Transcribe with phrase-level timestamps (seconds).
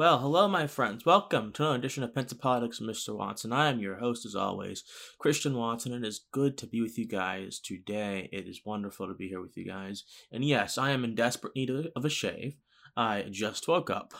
[0.00, 1.04] Well, hello, my friends.
[1.04, 3.14] Welcome to another edition of Politics, Mr.
[3.14, 3.52] Watson.
[3.52, 4.82] I am your host, as always,
[5.18, 5.92] Christian Watson.
[5.92, 8.30] It is good to be with you guys today.
[8.32, 10.04] It is wonderful to be here with you guys.
[10.32, 12.56] And yes, I am in desperate need of a shave.
[12.96, 14.14] I just woke up,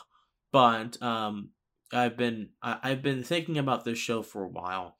[0.51, 1.49] but um,
[1.91, 4.97] I've been I, have been thinking about this show for a while,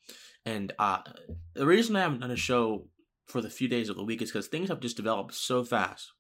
[0.48, 1.02] and uh,
[1.54, 2.88] the reason I haven't done a show
[3.28, 6.12] for the few days of the week is because things have just developed so fast.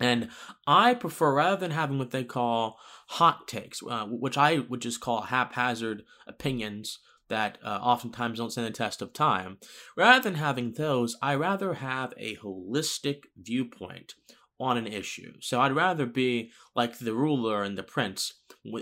[0.00, 0.28] And
[0.66, 2.78] I prefer, rather than having what they call
[3.08, 8.66] hot takes, uh, which I would just call haphazard opinions that uh, oftentimes don't stand
[8.66, 9.58] the test of time,
[9.96, 14.14] rather than having those, I rather have a holistic viewpoint
[14.60, 15.34] on an issue.
[15.40, 18.34] So I'd rather be like the ruler and the prince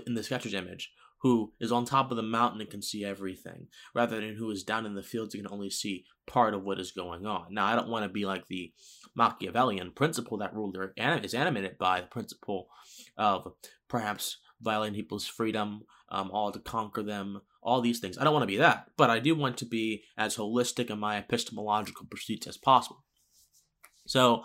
[0.05, 3.67] in the sketcher's image, who is on top of the mountain and can see everything,
[3.93, 6.79] rather than who is down in the fields and can only see part of what
[6.79, 7.47] is going on.
[7.53, 8.73] Now, I don't want to be like the
[9.15, 12.67] Machiavellian principle that ruler is animated by the principle
[13.17, 13.53] of
[13.87, 18.17] perhaps violating people's freedom, um, all to conquer them, all these things.
[18.17, 20.99] I don't want to be that, but I do want to be as holistic in
[20.99, 23.03] my epistemological pursuits as possible.
[24.05, 24.43] So,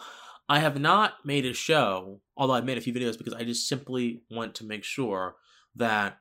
[0.49, 3.69] I have not made a show, although I've made a few videos because I just
[3.69, 5.37] simply want to make sure
[5.77, 6.19] that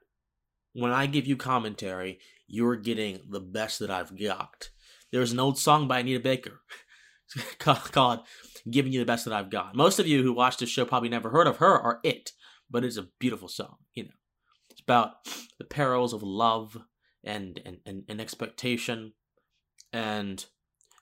[0.74, 4.70] when I give you commentary, you're getting the best that I've got.
[5.12, 6.62] There's an old song by Anita Baker
[7.60, 8.22] called
[8.70, 9.76] Giving You the Best That I've Got.
[9.76, 12.32] Most of you who watch this show probably never heard of her or it,
[12.70, 14.10] but it's a beautiful song, you know.
[14.70, 15.12] It's about
[15.58, 16.78] the perils of love
[17.24, 19.14] and and, and, and expectation
[19.92, 20.46] and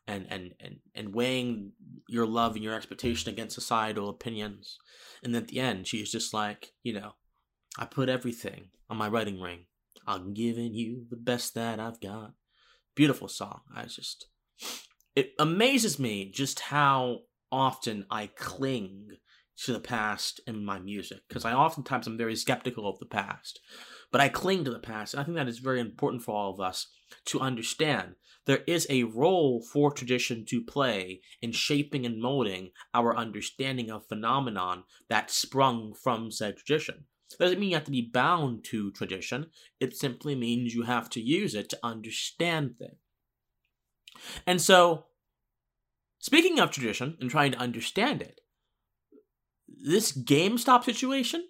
[0.08, 1.74] and, and and and weighing
[2.08, 4.80] your love and your expectation against societal opinions.
[5.24, 7.14] And at the end, she's just like, you know,
[7.78, 9.66] I put everything on my wedding ring.
[10.08, 12.34] I'm giving you the best that I've got.
[12.96, 13.62] Beautiful song.
[13.76, 14.28] I just
[15.16, 17.20] it amazes me just how
[17.52, 19.10] often I cling
[19.66, 23.60] to the past in my music because I oftentimes am very skeptical of the past,
[24.12, 25.14] but I cling to the past.
[25.14, 26.88] And I think that is very important for all of us
[27.26, 28.16] to understand.
[28.46, 34.08] There is a role for tradition to play in shaping and molding our understanding of
[34.08, 37.06] phenomenon that sprung from said tradition.
[37.38, 39.48] Doesn't mean you have to be bound to tradition.
[39.80, 42.98] It simply means you have to use it to understand things.
[44.46, 45.06] And so,
[46.18, 48.42] speaking of tradition and trying to understand it,
[49.68, 51.48] this GameStop situation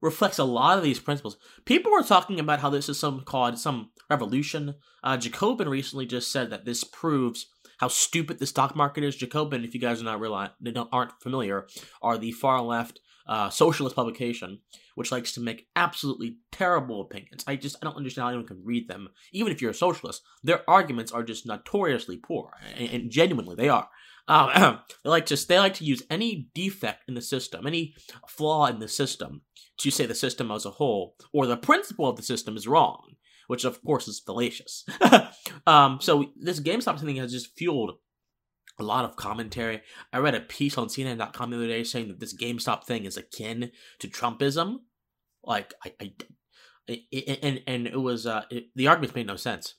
[0.00, 1.38] reflects a lot of these principles.
[1.64, 4.74] People were talking about how this is some called some revolution.
[5.02, 7.46] Uh, Jacobin recently just said that this proves
[7.78, 9.16] how stupid the stock market is.
[9.16, 10.50] Jacobin, if you guys are not realize,
[10.92, 11.66] aren't familiar,
[12.02, 14.60] are the far left uh, socialist publication,
[14.94, 17.44] which likes to make absolutely terrible opinions.
[17.46, 20.22] I just I don't understand how anyone can read them, even if you're a socialist.
[20.42, 23.88] Their arguments are just notoriously poor, and, and genuinely they are.
[24.28, 27.94] Um, they like to they like to use any defect in the system, any
[28.26, 29.42] flaw in the system,
[29.78, 33.14] to say the system as a whole or the principle of the system is wrong,
[33.46, 34.84] which of course is fallacious.
[35.66, 37.98] um, so this GameStop thing has just fueled
[38.78, 39.82] a lot of commentary.
[40.12, 43.16] I read a piece on CNN.com the other day saying that this GameStop thing is
[43.16, 44.80] akin to Trumpism.
[45.42, 46.12] Like, I, I
[46.88, 49.74] and and it was uh, it, the arguments made no sense.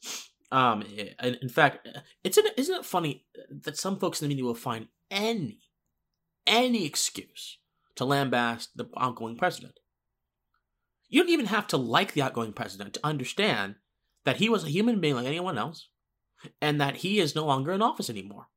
[0.52, 1.88] Um, it, in fact,
[2.24, 5.60] it's an, isn't it funny that some folks in the media will find any
[6.48, 7.58] any excuse
[7.96, 9.80] to lambast the outgoing president.
[11.08, 13.76] You don't even have to like the outgoing president to understand
[14.26, 15.90] that he was a human being like anyone else,
[16.62, 18.48] and that he is no longer in office anymore.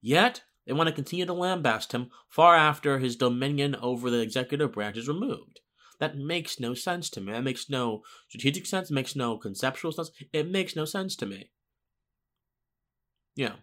[0.00, 4.72] Yet, they want to continue to lambast him far after his dominion over the executive
[4.72, 5.60] branch is removed.
[5.98, 7.32] That makes no sense to me.
[7.32, 10.10] That makes no strategic sense, makes no conceptual sense.
[10.32, 11.50] It makes no sense to me.
[13.36, 13.56] Yeah.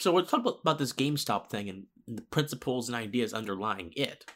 [0.00, 4.26] So we'll talk about, this GameStop thing and, the principles and ideas underlying it.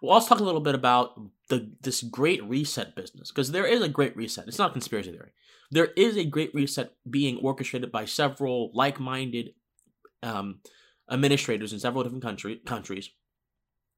[0.00, 1.14] We'll also talk a little bit about
[1.48, 4.48] the this great reset business because there is a great reset.
[4.48, 5.30] It's not conspiracy theory.
[5.70, 9.50] There is a great reset being orchestrated by several like-minded
[10.22, 10.60] um,
[11.10, 13.10] administrators in several different country, countries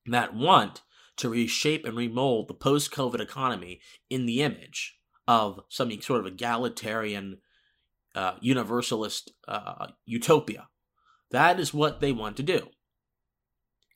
[0.06, 0.82] that want
[1.16, 6.26] to reshape and remold the post COVID economy in the image of some sort of
[6.26, 7.38] egalitarian,
[8.14, 10.68] uh, universalist uh, utopia.
[11.30, 12.68] That is what they want to do.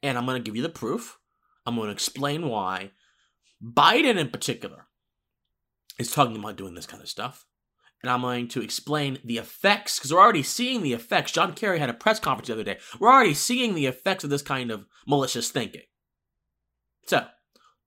[0.02, 1.18] And I'm going to give you the proof.
[1.66, 2.92] I'm going to explain why
[3.62, 4.86] Biden, in particular,
[5.98, 7.44] is talking about doing this kind of stuff
[8.02, 11.32] and I'm going to explain the effects because we're already seeing the effects.
[11.32, 12.78] John Kerry had a press conference the other day.
[13.00, 15.82] We're already seeing the effects of this kind of malicious thinking.
[17.06, 17.26] So,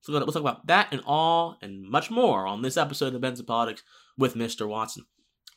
[0.01, 3.47] so we'll talk about that and all and much more on this episode of Pensive
[3.47, 3.83] Politics
[4.17, 4.67] with Mr.
[4.67, 5.05] Watson.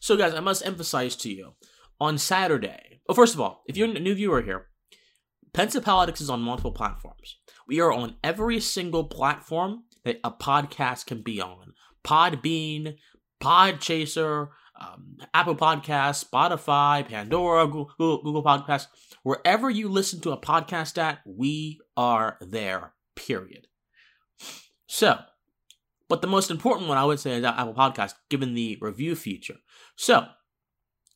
[0.00, 1.54] So, guys, I must emphasize to you
[1.98, 3.00] on Saturday.
[3.08, 4.66] Well, first of all, if you're a new viewer here,
[5.52, 7.38] Pensive Politics is on multiple platforms.
[7.66, 11.72] We are on every single platform that a podcast can be on.
[12.04, 12.96] Podbean,
[13.40, 14.48] Podchaser,
[14.80, 18.86] um, Apple Podcasts, Spotify, Pandora, Google, Google Podcasts.
[19.22, 23.68] Wherever you listen to a podcast at, we are there, period.
[24.86, 25.18] So,
[26.08, 29.56] but the most important one I would say is Apple Podcast, given the review feature.
[29.96, 30.26] So,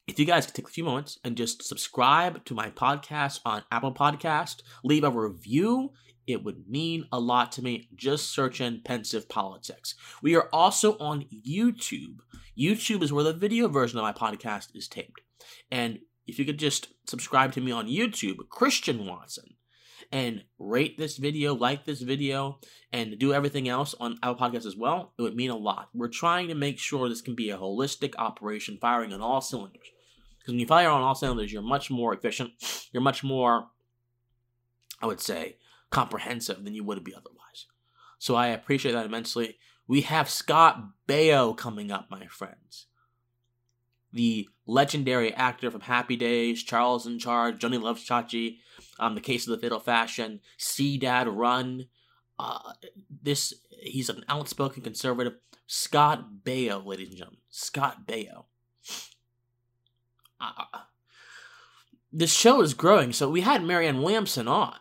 [0.07, 3.63] if you guys could take a few moments and just subscribe to my podcast on
[3.71, 5.91] Apple Podcast, leave a review,
[6.29, 7.89] it would mean a lot to me.
[7.97, 9.95] Just search in Pensive Politics.
[10.23, 12.19] We are also on YouTube.
[12.57, 15.23] YouTube is where the video version of my podcast is taped.
[15.71, 19.55] And if you could just subscribe to me on YouTube, Christian Watson,
[20.13, 22.61] and rate this video, like this video,
[22.93, 25.89] and do everything else on our podcast as well, it would mean a lot.
[25.95, 29.89] We're trying to make sure this can be a holistic operation firing on all cylinders.
[30.39, 32.53] Because when you fire on all cylinders, you're much more efficient.
[32.93, 33.69] You're much more,
[35.01, 35.57] I would say,
[35.91, 37.67] comprehensive than you would be otherwise.
[38.19, 39.59] So I appreciate that immensely.
[39.87, 42.87] We have Scott Baio coming up, my friends.
[44.13, 48.59] The legendary actor from Happy Days, Charles in Charge, Joanie Loves Chachi,
[48.99, 51.87] um, The Case of the Fatal Fashion, See Dad Run.
[52.39, 52.73] Uh,
[53.23, 55.35] this he's an outspoken conservative.
[55.67, 57.41] Scott Baio, ladies and gentlemen.
[57.51, 58.45] Scott Baio.
[60.41, 60.65] Uh,
[62.13, 64.77] this show is growing, so we had Marianne Williamson on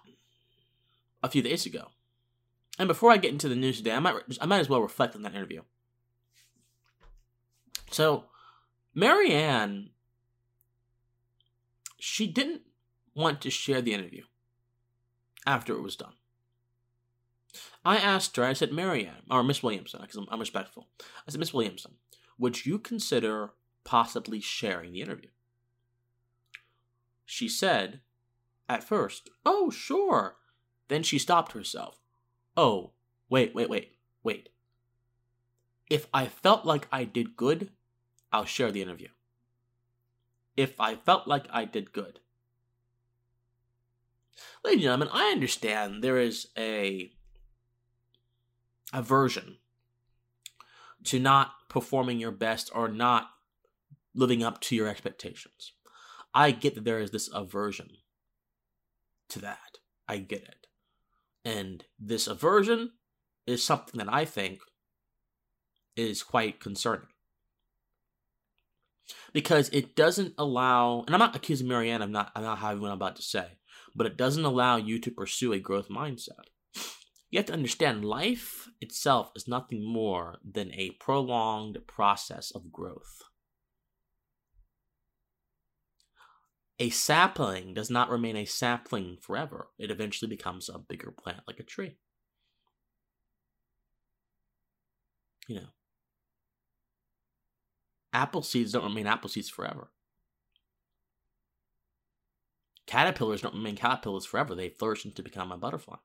[1.23, 1.89] a few days ago.
[2.79, 5.15] And before I get into the news today, I might I might as well reflect
[5.15, 5.61] on that interview.
[7.89, 8.25] So,
[8.93, 9.89] Marianne,
[11.99, 12.61] she didn't
[13.15, 14.23] want to share the interview
[15.45, 16.13] after it was done.
[17.83, 20.87] I asked her, I said, Marianne, or Miss Williamson, because I'm, I'm respectful.
[20.99, 21.93] I said, Miss Williamson,
[22.37, 23.51] would you consider
[23.83, 25.29] possibly sharing the interview?
[27.25, 28.01] She said,
[28.69, 30.35] at first, Oh, sure.
[30.87, 31.99] Then she stopped herself.
[32.55, 32.91] Oh,
[33.29, 33.93] wait, wait, wait,
[34.23, 34.49] wait.
[35.89, 37.71] If I felt like I did good,
[38.31, 39.09] I'll share the interview.
[40.55, 42.19] If I felt like I did good.
[44.63, 47.11] Ladies and gentlemen, I understand there is a
[48.93, 49.57] aversion
[51.03, 53.29] to not performing your best or not
[54.13, 55.73] living up to your expectations.
[56.33, 57.97] I get that there is this aversion
[59.29, 59.77] to that.
[60.07, 60.56] I get it.
[61.47, 62.91] And this aversion
[63.45, 64.59] is something that I think
[65.95, 67.07] is quite concerning.
[69.31, 72.89] Because it doesn't allow, and I'm not accusing Marianne of not, of not having what
[72.89, 73.59] I'm about to say,
[73.95, 76.47] but it doesn't allow you to pursue a growth mindset.
[77.29, 83.23] You have to understand life itself is nothing more than a prolonged process of growth.
[86.79, 89.69] A sapling does not remain a sapling forever.
[89.79, 91.97] It eventually becomes a bigger plant like a tree.
[95.47, 95.67] You know,
[98.13, 99.91] apple seeds don't remain apple seeds forever.
[102.85, 104.55] Caterpillars don't remain caterpillars forever.
[104.55, 105.97] They flourish into become a butterfly.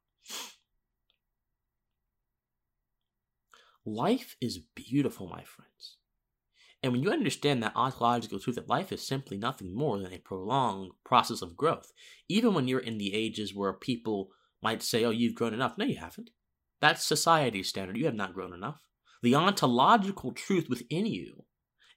[3.84, 5.96] Life is beautiful, my friends.
[6.82, 10.18] And when you understand that ontological truth that life is simply nothing more than a
[10.18, 11.92] prolonged process of growth,
[12.28, 14.30] even when you're in the ages where people
[14.62, 15.78] might say, oh, you've grown enough.
[15.78, 16.30] No, you haven't.
[16.80, 17.96] That's society's standard.
[17.96, 18.80] You have not grown enough.
[19.22, 21.44] The ontological truth within you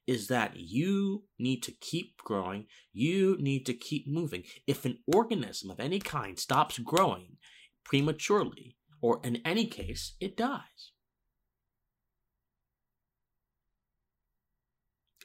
[0.05, 2.67] is that you need to keep growing.
[2.93, 4.43] You need to keep moving.
[4.67, 7.37] If an organism of any kind stops growing
[7.83, 10.91] prematurely, or in any case, it dies.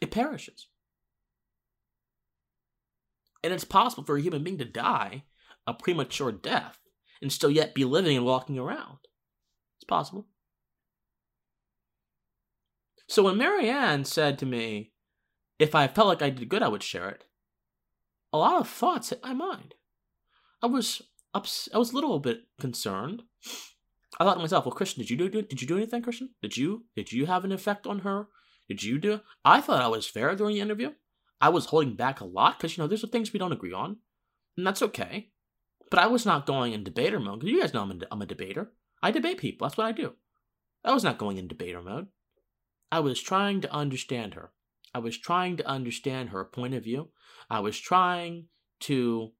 [0.01, 0.69] It perishes.
[3.43, 5.25] And it's possible for a human being to die
[5.67, 6.79] a premature death
[7.23, 8.99] and still yet be living and walking around.
[9.79, 10.27] It's possible.
[13.09, 14.93] So when Marianne said to me,
[15.59, 17.25] if I felt like I did good, I would share it,
[18.33, 19.75] a lot of thoughts hit my mind.
[20.63, 21.03] I was
[21.35, 23.23] ups- I was a little bit concerned.
[24.19, 26.31] I thought to myself, well, Christian, did you do did you do anything, Christian?
[26.41, 28.29] Did you did you have an effect on her
[28.71, 29.21] did you do?
[29.45, 30.93] I thought I was fair during the interview.
[31.41, 33.97] I was holding back a lot because you know there's things we don't agree on,
[34.57, 35.31] and that's okay.
[35.91, 38.23] But I was not going in debater mode because you guys know I'm a, I'm
[38.23, 38.71] a debater.
[39.03, 39.67] I debate people.
[39.67, 40.13] That's what I do.
[40.85, 42.07] I was not going in debater mode.
[42.93, 44.53] I was trying to understand her.
[44.95, 47.09] I was trying to understand her point of view.
[47.51, 48.47] I was trying
[48.81, 49.33] to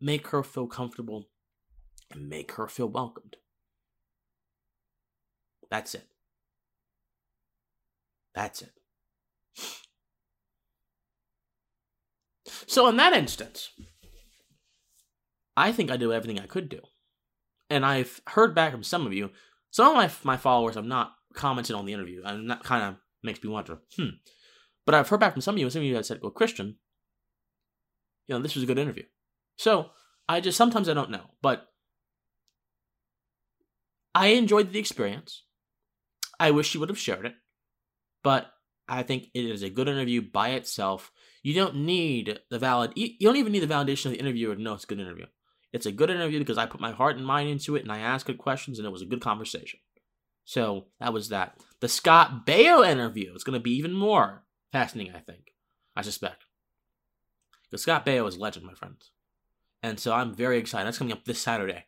[0.00, 1.28] make her feel comfortable
[2.12, 3.36] and make her feel welcomed.
[5.70, 6.06] That's it.
[8.34, 8.72] That's it.
[12.66, 13.70] So, in that instance,
[15.56, 16.80] I think I did everything I could do.
[17.68, 19.30] And I've heard back from some of you.
[19.70, 19.94] Some of
[20.24, 23.50] my my followers have not commented on the interview, and that kind of makes me
[23.50, 24.08] wonder, hmm.
[24.86, 26.30] But I've heard back from some of you, and some of you have said, well,
[26.30, 26.76] Christian,
[28.26, 29.04] you know, this was a good interview.
[29.56, 29.90] So
[30.28, 31.66] I just, sometimes I don't know, but
[34.14, 35.44] I enjoyed the experience.
[36.38, 37.34] I wish you would have shared it,
[38.22, 38.52] but
[38.88, 41.12] I think it is a good interview by itself.
[41.42, 44.62] You don't need the valid, you don't even need the validation of the interviewer to
[44.62, 45.26] know it's a good interview.
[45.72, 47.98] It's a good interview because I put my heart and mind into it and I
[47.98, 49.78] asked good questions and it was a good conversation.
[50.44, 51.60] So that was that.
[51.80, 55.52] The Scott Baio interview is going to be even more fascinating, I think.
[55.94, 56.44] I suspect.
[57.70, 59.12] Because Scott Baio is a legend, my friends.
[59.82, 60.86] And so I'm very excited.
[60.86, 61.84] That's coming up this Saturday.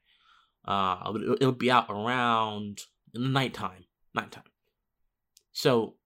[0.64, 3.84] Uh, it'll be out around nighttime.
[4.14, 4.44] Nighttime.
[5.52, 5.96] So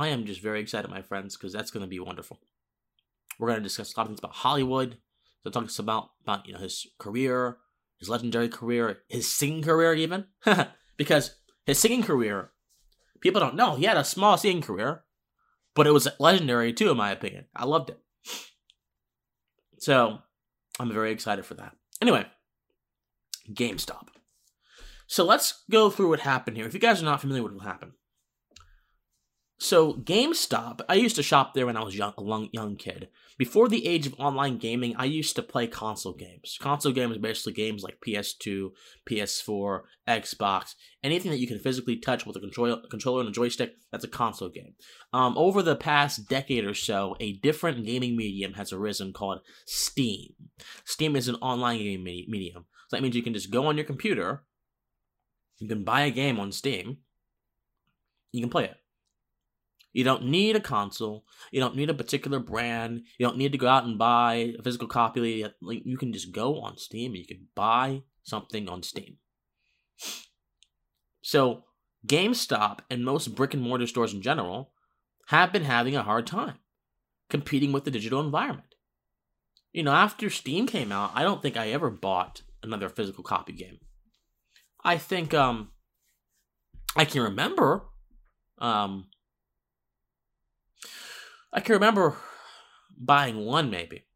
[0.00, 2.40] I am just very excited, my friends, because that's going to be wonderful.
[3.38, 4.96] We're going to discuss a lot of things about Hollywood.
[5.44, 7.58] So talk about about you know his career,
[7.98, 10.24] his legendary career, his singing career, even
[10.96, 12.50] because his singing career,
[13.20, 15.04] people don't know he had a small singing career,
[15.74, 17.46] but it was legendary too, in my opinion.
[17.54, 18.00] I loved it.
[19.78, 20.18] So
[20.78, 21.74] I'm very excited for that.
[22.00, 22.26] Anyway,
[23.52, 24.08] GameStop.
[25.06, 26.66] So let's go through what happened here.
[26.66, 27.92] If you guys are not familiar with what happened,
[29.62, 33.08] so GameStop, I used to shop there when I was young, a young, young kid.
[33.36, 36.56] Before the age of online gaming, I used to play console games.
[36.58, 38.70] Console games are basically games like PS2,
[39.06, 43.74] PS4, Xbox, anything that you can physically touch with a control, controller and a joystick.
[43.92, 44.76] That's a console game.
[45.12, 50.32] Um, over the past decade or so, a different gaming medium has arisen called Steam.
[50.86, 52.64] Steam is an online gaming medium.
[52.88, 54.42] So that means you can just go on your computer,
[55.58, 56.96] you can buy a game on Steam,
[58.32, 58.79] you can play it.
[59.92, 61.24] You don't need a console.
[61.50, 63.02] You don't need a particular brand.
[63.18, 65.44] You don't need to go out and buy a physical copy.
[65.60, 69.16] You can just go on Steam and you can buy something on Steam.
[71.22, 71.64] So,
[72.06, 74.72] GameStop and most brick and mortar stores in general
[75.26, 76.58] have been having a hard time
[77.28, 78.74] competing with the digital environment.
[79.72, 83.52] You know, after Steam came out, I don't think I ever bought another physical copy
[83.52, 83.78] game.
[84.82, 85.70] I think um
[86.96, 87.86] I can remember
[88.58, 89.06] um
[91.52, 92.16] I can remember
[92.96, 94.06] buying one maybe.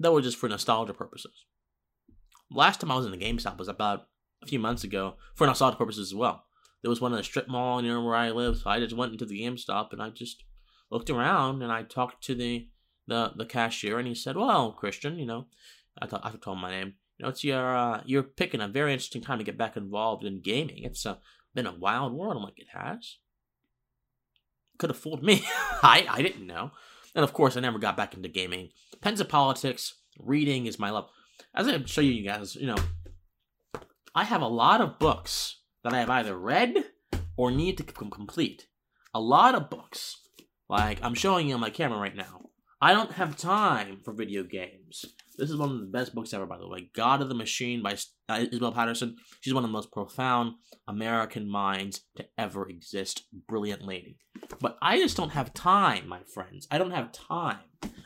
[0.00, 1.44] That was just for nostalgia purposes.
[2.50, 4.08] Last time I was in the GameStop was about
[4.42, 6.44] a few months ago for nostalgia purposes as well.
[6.82, 9.12] There was one in the strip mall near where I live, so I just went
[9.12, 10.44] into the GameStop and I just
[10.90, 12.68] looked around and I talked to the
[13.06, 15.46] the, the cashier and he said, "Well, Christian, you know,
[16.00, 16.94] I thought I told him my name.
[17.16, 20.24] You know, it's your uh, you're picking a very interesting time to get back involved
[20.24, 20.84] in gaming.
[20.84, 21.16] It's uh,
[21.54, 22.36] been a wild world.
[22.36, 23.16] I'm like, it has
[24.78, 25.44] could have fooled me.
[25.82, 26.70] I, I didn't know.
[27.14, 28.70] And of course, I never got back into gaming.
[29.00, 29.94] Pensive politics.
[30.18, 31.08] Reading is my love.
[31.54, 32.76] As I show you guys, you know,
[34.14, 36.84] I have a lot of books that I have either read
[37.36, 38.66] or need to complete.
[39.14, 40.16] A lot of books.
[40.68, 42.50] Like I'm showing you on my camera right now.
[42.80, 45.04] I don't have time for video games.
[45.36, 46.90] This is one of the best books ever, by the way.
[46.94, 47.96] God of the Machine by
[48.28, 49.16] uh, Isabel Paterson.
[49.40, 50.54] She's one of the most profound
[50.86, 53.24] American minds to ever exist.
[53.48, 54.18] Brilliant lady.
[54.60, 56.66] But I just don't have time, my friends.
[56.70, 57.58] I don't have time.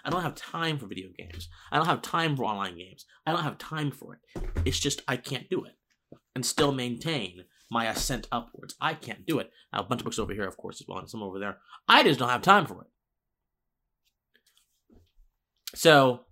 [0.04, 1.48] I don't have time for video games.
[1.70, 3.04] I don't have time for online games.
[3.26, 4.42] I don't have time for it.
[4.64, 5.72] It's just I can't do it
[6.34, 8.74] and still maintain my ascent upwards.
[8.80, 9.50] I can't do it.
[9.72, 11.38] I have a bunch of books over here, of course, as well, and some over
[11.38, 11.58] there.
[11.88, 12.88] I just don't have time for it.
[15.74, 16.26] So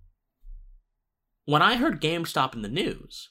[1.46, 3.30] when I heard GameStop in the news,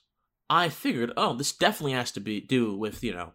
[0.50, 3.34] I figured, oh, this definitely has to be do with you know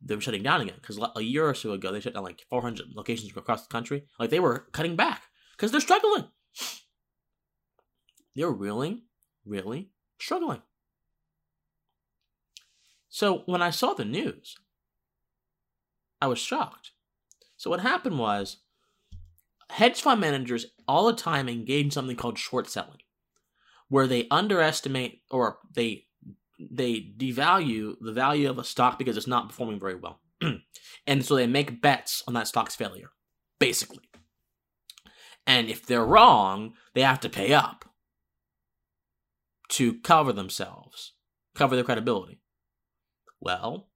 [0.00, 2.88] them shutting down again because a year or so ago they shut down like 400
[2.94, 4.04] locations across the country.
[4.18, 5.22] Like they were cutting back
[5.56, 6.26] because they're struggling.
[8.36, 9.04] They're really,
[9.44, 10.62] really struggling.
[13.08, 14.56] So when I saw the news,
[16.20, 16.90] I was shocked.
[17.56, 18.58] So what happened was
[19.70, 22.98] hedge fund managers all the time engage in something called short selling
[23.94, 26.04] where they underestimate or they
[26.58, 30.18] they devalue the value of a stock because it's not performing very well.
[31.06, 33.10] and so they make bets on that stock's failure,
[33.60, 34.02] basically.
[35.46, 37.84] And if they're wrong, they have to pay up
[39.68, 41.12] to cover themselves,
[41.54, 42.40] cover their credibility.
[43.40, 43.90] Well,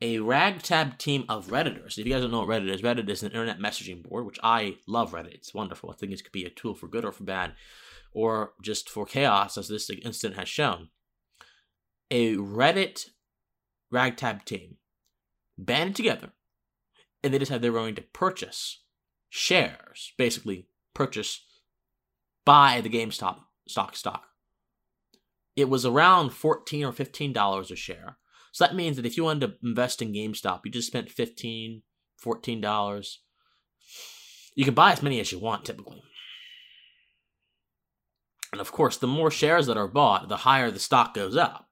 [0.00, 1.98] a ragtag team of Redditors.
[1.98, 4.40] If you guys don't know what Reddit is, Reddit is an internet messaging board, which
[4.42, 5.34] I love Reddit.
[5.34, 5.90] It's wonderful.
[5.90, 7.52] I think it could be a tool for good or for bad
[8.12, 10.88] or just for chaos, as this incident has shown.
[12.10, 13.10] A Reddit
[13.90, 14.76] ragtag team
[15.56, 16.30] banded together
[17.22, 18.82] and they decided they were going to purchase
[19.28, 21.44] shares, basically purchase
[22.44, 23.38] buy the GameStop
[23.68, 24.24] stock stock.
[25.54, 28.16] it was around 14 or $15 a share.
[28.52, 31.82] So that means that if you wanted to invest in GameStop, you just spent 15
[32.20, 33.16] $14.
[34.54, 36.02] You can buy as many as you want typically.
[38.52, 41.68] And of course, the more shares that are bought, the higher the stock goes up.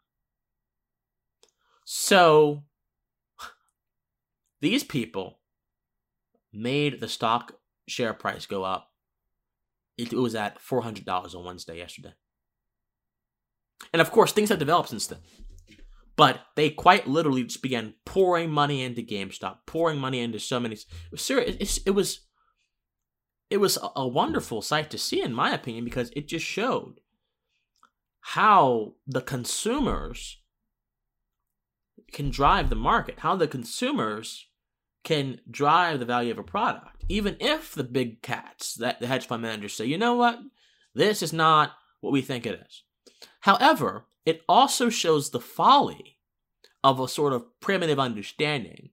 [1.84, 2.64] So,
[4.60, 5.40] these people
[6.52, 7.52] made the stock
[7.88, 8.90] share price go up.
[9.96, 12.14] It was at $400 on Wednesday yesterday.
[13.92, 15.18] And of course, things have developed since then.
[16.16, 20.74] But they quite literally just began pouring money into GameStop, pouring money into so many.
[20.74, 21.56] It was serious.
[21.78, 22.27] It, it was
[23.50, 27.00] it was a wonderful sight to see, in my opinion, because it just showed
[28.20, 30.38] how the consumers
[32.12, 34.46] can drive the market, how the consumers
[35.04, 39.26] can drive the value of a product, even if the big cats, that the hedge
[39.26, 40.38] fund managers say, you know what,
[40.94, 42.82] this is not what we think it is.
[43.40, 46.18] However, it also shows the folly
[46.84, 48.90] of a sort of primitive understanding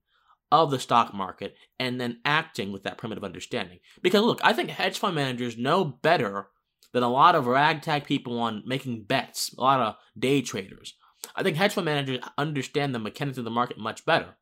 [0.64, 3.80] of the stock market and then acting with that primitive understanding.
[4.02, 6.48] Because look, I think hedge fund managers know better
[6.94, 10.94] than a lot of ragtag people on making bets, a lot of day traders.
[11.36, 14.38] I think hedge fund managers understand the mechanics of the market much better.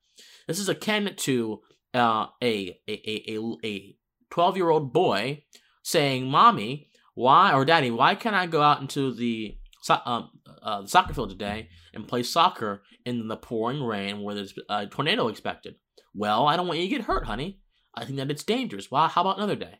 [0.48, 1.62] This is akin to
[1.94, 3.96] uh, a a a a
[4.30, 5.44] twelve year old boy
[5.84, 9.58] saying, "Mommy, why or Daddy, why can't I go out into the
[9.90, 10.30] um,
[10.62, 14.88] uh, the soccer field today and play soccer in the pouring rain where there's a
[14.88, 15.76] tornado expected?"
[16.14, 17.60] Well, I don't want you to get hurt, honey.
[17.96, 18.92] I think that it's dangerous.
[18.92, 19.80] Well, how about another day?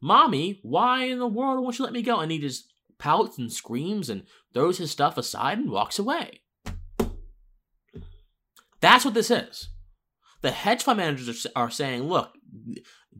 [0.00, 2.20] Mommy, why in the world won't you let me go?
[2.20, 6.42] And he just pouts and screams and throws his stuff aside and walks away.
[8.80, 9.68] That's what this is.
[10.42, 12.32] The hedge fund managers are saying, look,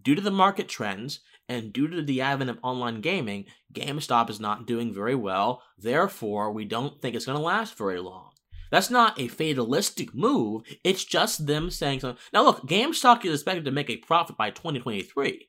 [0.01, 4.39] due to the market trends and due to the advent of online gaming, GameStop is
[4.39, 5.63] not doing very well.
[5.79, 8.31] Therefore, we don't think it's going to last very long.
[8.71, 10.63] That's not a fatalistic move.
[10.83, 12.23] It's just them saying something.
[12.33, 15.49] Now, look, GameStop is expected to make a profit by 2023.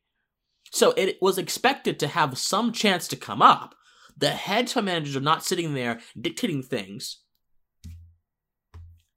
[0.72, 3.76] So it was expected to have some chance to come up.
[4.18, 7.22] The hedge fund managers are not sitting there dictating things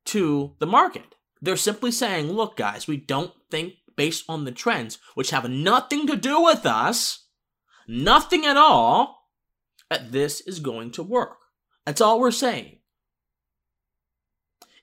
[0.06, 1.14] to the market.
[1.40, 6.06] They're simply saying, look, guys, we don't think based on the trends, which have nothing
[6.06, 7.26] to do with us,
[7.88, 9.28] nothing at all,
[9.88, 11.38] that this is going to work.
[11.84, 12.79] That's all we're saying.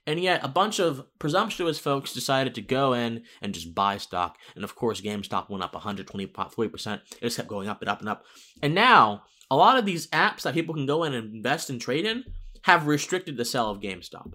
[0.08, 4.38] And yet, a bunch of presumptuous folks decided to go in and just buy stock.
[4.54, 6.94] And of course, GameStop went up 123%.
[6.94, 8.24] It just kept going up and up and up.
[8.62, 11.78] And now, a lot of these apps that people can go in and invest and
[11.78, 12.24] trade in
[12.62, 14.32] have restricted the sale of GameStop.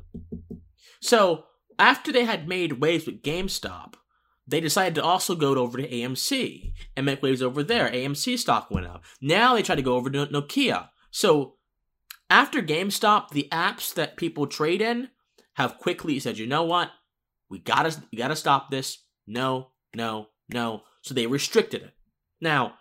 [1.02, 1.46] So,
[1.80, 3.96] after they had made waves with GameStop,
[4.46, 7.90] they decided to also go over to AMC and make waves over there.
[7.90, 9.04] AMC stock went up.
[9.20, 10.90] Now they try to go over to Nokia.
[11.10, 11.56] So,
[12.30, 15.10] after GameStop, the apps that people trade in
[15.54, 16.92] have quickly said, you know what?
[17.50, 19.04] We gotta we gotta stop this.
[19.28, 20.84] No, no, no.
[21.02, 21.94] So they restricted it.
[22.42, 22.76] Now,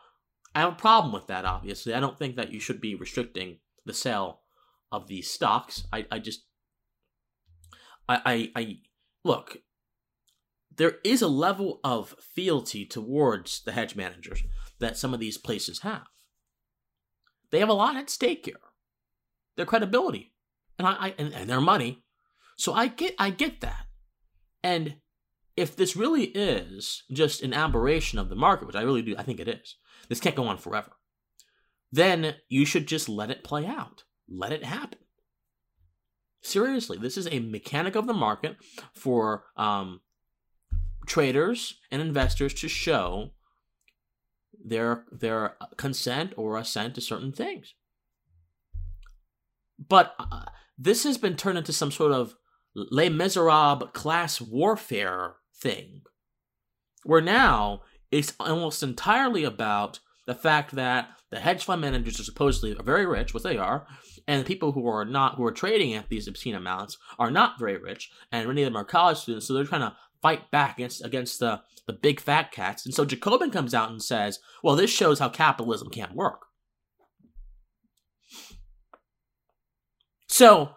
[0.55, 1.95] I have a problem with that, obviously.
[1.95, 4.41] I don't think that you should be restricting the sale
[4.91, 5.85] of these stocks.
[5.93, 6.45] I, I just
[8.09, 8.79] I, I I
[9.25, 9.59] look,
[10.75, 14.43] there is a level of fealty towards the hedge managers
[14.79, 16.07] that some of these places have.
[17.51, 18.57] They have a lot at stake here.
[19.57, 20.33] Their credibility.
[20.79, 22.03] And I, I and, and their money.
[22.57, 23.87] So I get I get that.
[24.63, 24.97] And
[25.57, 29.23] if this really is just an aberration of the market, which I really do, I
[29.23, 29.77] think it is.
[30.09, 30.93] This can't go on forever.
[31.91, 34.05] Then you should just let it play out.
[34.29, 34.99] Let it happen.
[36.43, 38.57] Seriously, this is a mechanic of the market
[38.95, 40.01] for um,
[41.07, 43.31] traders and investors to show
[44.65, 47.75] their their consent or assent to certain things.
[49.79, 50.47] But uh,
[50.79, 52.35] this has been turned into some sort of
[52.75, 56.03] Les Miserables class warfare thing,
[57.05, 62.77] where now it's almost entirely about the fact that the hedge fund managers are supposedly
[62.85, 63.87] very rich, what they are,
[64.29, 67.59] and the people who are not, who are trading at these obscene amounts, are not
[67.59, 70.79] very rich, and many of them are college students, so they're trying to fight back
[70.79, 72.87] against against the the big fat cats.
[72.87, 76.47] And so Jacobin comes out and says, "Well, this shows how capitalism can't work."
[80.29, 80.77] So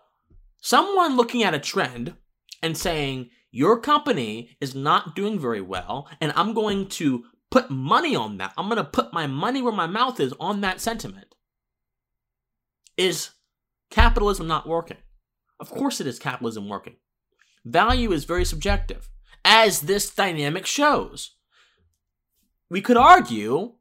[0.66, 2.16] someone looking at a trend
[2.64, 8.16] and saying, your company is not doing very well, and I'm going to put money
[8.16, 8.52] on that.
[8.58, 11.36] I'm going to put my money where my mouth is on that sentiment.
[12.98, 13.30] Is
[13.92, 14.98] capitalism not working?
[15.60, 16.96] Of course it is capitalism working.
[17.64, 19.08] Value is very subjective,
[19.46, 21.36] as this dynamic shows.
[22.72, 23.74] We could argue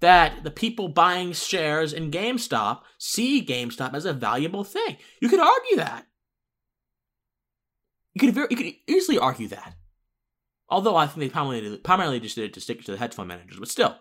[0.00, 4.96] that the people buying shares in GameStop see GameStop as a valuable thing.
[5.20, 6.06] You could argue that.
[8.14, 9.74] You could very, you could easily argue that.
[10.68, 13.28] Although I think they primarily, primarily just did it to stick to the hedge fund
[13.28, 13.96] managers, but still.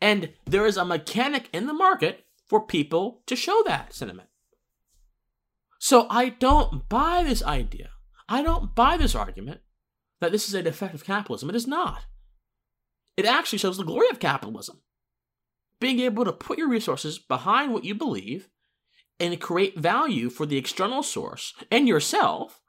[0.00, 4.28] And there is a mechanic in the market for people to show that sentiment.
[5.78, 7.90] So I don't buy this idea.
[8.28, 9.60] I don't buy this argument
[10.20, 11.48] that this is a defect of capitalism.
[11.48, 12.06] It is not.
[13.16, 14.80] It actually shows the glory of capitalism.
[15.80, 18.48] Being able to put your resources behind what you believe
[19.18, 22.60] and create value for the external source and yourself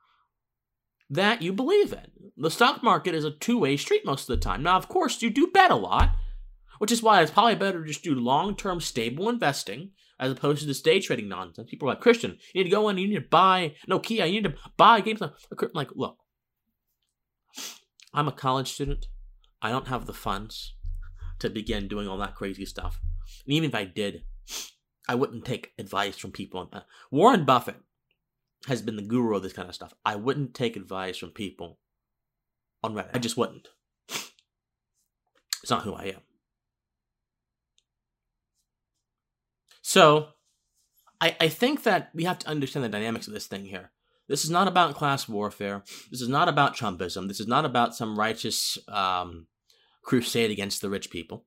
[1.10, 2.32] that you believe in.
[2.36, 4.64] The stock market is a two way street most of the time.
[4.64, 6.16] Now, of course, you do bet a lot,
[6.80, 10.62] which is why it's probably better to just do long term stable investing as opposed
[10.62, 11.70] to this day trading nonsense.
[11.70, 14.42] People are like, Christian, you need to go in, you need to buy Nokia, you
[14.42, 15.34] need to buy GameStop.
[15.74, 16.18] Like, look,
[18.14, 19.08] I'm a college student.
[19.62, 20.74] I don't have the funds
[21.40, 23.00] to begin doing all that crazy stuff.
[23.46, 24.24] And even if I did,
[25.08, 26.60] I wouldn't take advice from people.
[26.60, 26.86] on that.
[27.12, 27.78] Warren Buffett
[28.68, 29.94] has been the guru of this kind of stuff.
[30.06, 31.80] I wouldn't take advice from people
[32.84, 33.12] on Reddit.
[33.14, 33.70] I just wouldn't.
[34.10, 36.22] It's not who I am.
[39.82, 40.30] So,
[41.22, 43.92] I, I think that we have to understand the dynamics of this thing here.
[44.28, 45.84] This is not about class warfare.
[46.12, 47.28] This is not about Trumpism.
[47.28, 49.48] This is not about some righteous um,
[50.04, 51.46] crusade against the rich people.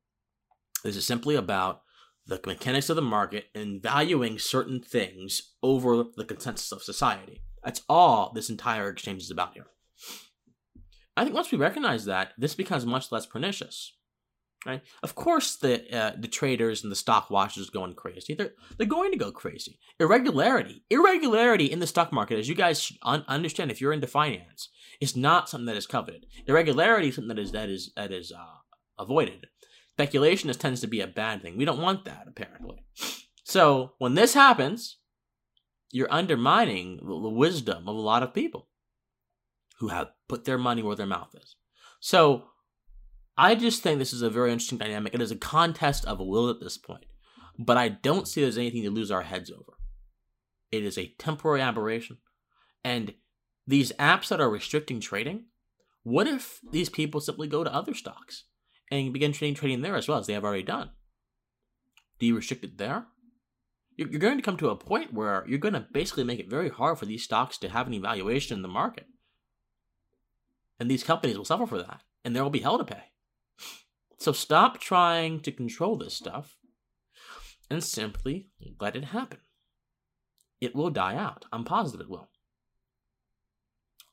[0.82, 1.82] This is simply about
[2.26, 7.42] the mechanics of the market and valuing certain things over the consensus of society.
[7.62, 9.66] That's all this entire exchange is about here.
[11.16, 13.92] I think once we recognize that, this becomes much less pernicious.
[14.66, 14.82] Right?
[15.02, 18.34] Of course, the uh, the traders and the stock watchers are going crazy.
[18.34, 19.78] They're they're going to go crazy.
[19.98, 24.68] Irregularity, irregularity in the stock market, as you guys un- understand if you're into finance,
[25.00, 26.26] is not something that is coveted.
[26.46, 28.58] Irregularity is something that is that is that is uh,
[28.98, 29.46] avoided.
[29.92, 31.56] Speculation is, tends to be a bad thing.
[31.56, 32.84] We don't want that apparently.
[33.44, 34.98] So when this happens,
[35.90, 38.68] you're undermining the, the wisdom of a lot of people
[39.78, 41.56] who have put their money where their mouth is.
[41.98, 42.49] So
[43.40, 45.14] I just think this is a very interesting dynamic.
[45.14, 47.06] It is a contest of will at this point,
[47.58, 49.78] but I don't see there's anything to lose our heads over.
[50.70, 52.18] It is a temporary aberration.
[52.84, 53.14] And
[53.66, 55.46] these apps that are restricting trading,
[56.02, 58.44] what if these people simply go to other stocks
[58.90, 60.90] and begin trading trading there as well as they have already done?
[62.18, 63.06] Do you restrict it there?
[63.96, 66.68] You're going to come to a point where you're going to basically make it very
[66.68, 69.06] hard for these stocks to have any valuation in the market.
[70.78, 73.04] And these companies will suffer for that, and there will be hell to pay.
[74.20, 76.58] So stop trying to control this stuff
[77.70, 79.38] and simply let it happen.
[80.60, 81.46] It will die out.
[81.50, 82.28] I'm positive it will.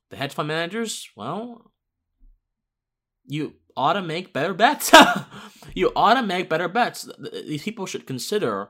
[0.10, 1.74] The hedge fund managers, well,
[3.26, 4.94] you ought to make better bets.
[5.76, 7.10] you ought to make better bets.
[7.46, 8.70] These people should consider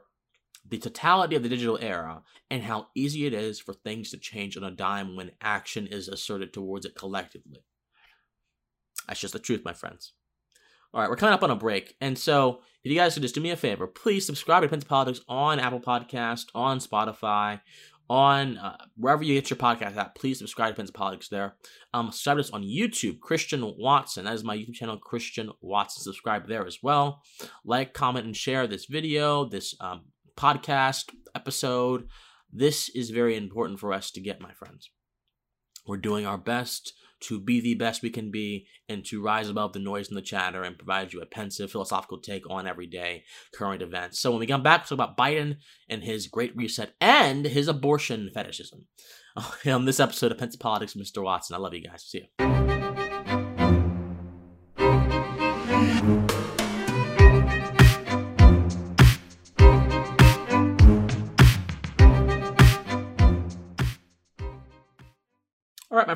[0.67, 4.57] the totality of the digital era and how easy it is for things to change
[4.57, 7.63] on a dime when action is asserted towards it collectively.
[9.07, 10.13] That's just the truth, my friends.
[10.93, 11.95] All right, we're coming up on a break.
[12.01, 14.85] And so, if you guys could just do me a favor, please subscribe to Depends
[14.85, 17.59] Politics on Apple Podcast, on Spotify,
[18.09, 20.15] on uh, wherever you get your podcast at.
[20.15, 21.55] Please subscribe to Depends Politics there.
[21.93, 24.25] Um, subscribe to us on YouTube, Christian Watson.
[24.25, 26.03] That is my YouTube channel, Christian Watson.
[26.03, 27.21] Subscribe there as well.
[27.65, 30.05] Like, comment, and share this video, this um,
[30.37, 32.07] podcast episode.
[32.51, 34.89] This is very important for us to get, my friends.
[35.85, 39.73] We're doing our best to be the best we can be and to rise above
[39.73, 43.81] the noise and the chatter and provide you a pensive philosophical take on everyday current
[43.81, 44.19] events.
[44.19, 45.57] So when we come back, we'll talk about Biden
[45.89, 48.85] and his great reset and his abortion fetishism
[49.65, 51.23] on this episode of Pensive Politics, Mr.
[51.23, 51.55] Watson.
[51.55, 52.03] I love you guys.
[52.03, 52.66] See you.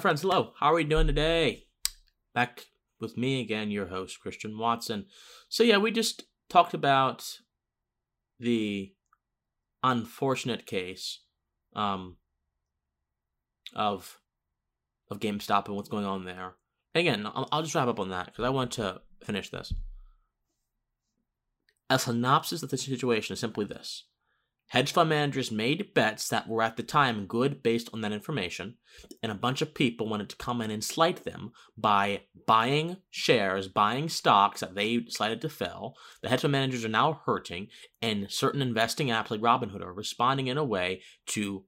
[0.02, 0.54] Friends, hello.
[0.60, 1.66] How are we doing today?
[2.34, 2.66] Back
[3.00, 5.06] with me again, your host, Christian Watson.
[5.48, 7.38] So, yeah, we just talked about
[8.40, 8.94] the
[9.84, 11.20] unfortunate case
[11.76, 12.18] um,
[13.76, 14.20] of
[15.12, 16.56] of GameStop and what's going on there.
[16.96, 19.72] And again, I'll, I'll just wrap up on that because I want to finish this.
[21.92, 24.06] A synopsis of the situation is simply this
[24.72, 28.78] Hedge fund managers made bets that were at the time good based on that information,
[29.22, 33.68] and a bunch of people wanted to come in and slight them by buying shares,
[33.68, 35.96] buying stocks that they decided to fill.
[36.22, 37.68] The hedge fund managers are now hurting,
[38.02, 41.66] and certain investing apps like Robinhood are responding in a way to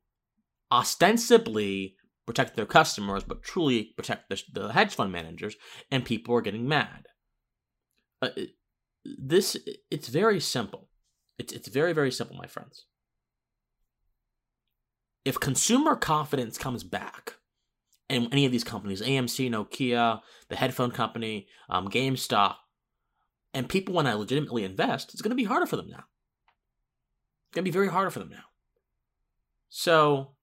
[0.72, 5.58] ostensibly protect their customers, but truly protect the, the hedge fund managers,
[5.92, 7.08] and people are getting mad.
[8.22, 8.30] Uh,
[9.04, 9.58] this
[9.92, 10.88] it's very simple.
[11.38, 12.86] It's it's very very simple, my friends.
[15.26, 17.36] If consumer confidence comes back,
[18.10, 22.56] and any of these companies, AMC, Nokia, the headphone company, um, GameStop,
[23.54, 26.04] and people want to legitimately invest, it's going to be harder for them now.
[27.48, 28.44] It's going to be very harder for them now.
[29.70, 30.36] So,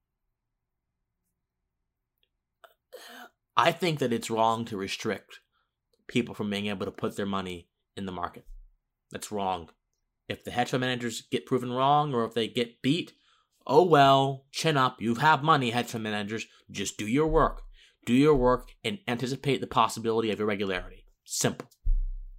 [3.57, 5.41] I think that it's wrong to restrict
[6.09, 8.47] people from being able to put their money in the market.
[9.11, 9.69] That's wrong.
[10.29, 13.13] If the hedge fund managers get proven wrong or if they get beat,
[13.67, 15.01] oh well, chin up.
[15.01, 16.47] You have money, hedge fund managers.
[16.71, 17.63] Just do your work.
[18.07, 21.05] Do your work and anticipate the possibility of irregularity.
[21.25, 21.69] Simple.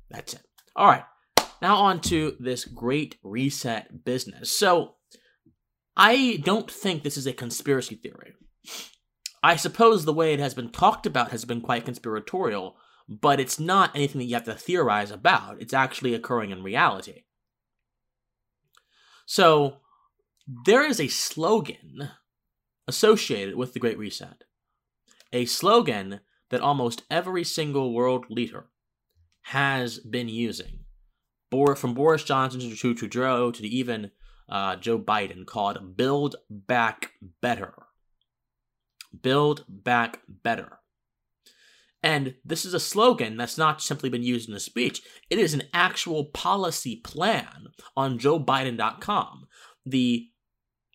[0.10, 0.42] That's it.
[0.76, 1.04] All right.
[1.62, 4.52] Now on to this great reset business.
[4.52, 4.96] So,
[5.96, 8.34] I don't think this is a conspiracy theory.
[9.44, 12.76] I suppose the way it has been talked about has been quite conspiratorial,
[13.08, 15.62] but it's not anything that you have to theorize about.
[15.62, 17.24] It's actually occurring in reality.
[19.26, 19.81] So,
[20.48, 22.10] there is a slogan
[22.88, 24.44] associated with the Great Reset.
[25.34, 28.70] A slogan that almost every single world leader
[29.44, 30.80] has been using.
[31.76, 34.12] From Boris Johnson to Trudeau to even
[34.50, 37.74] uh, Joe Biden, called Build Back Better.
[39.22, 40.80] Build Back Better.
[42.04, 45.02] And this is a slogan that's not simply been used in a speech.
[45.30, 49.48] It is an actual policy plan on JoeBiden.com.
[49.86, 50.31] The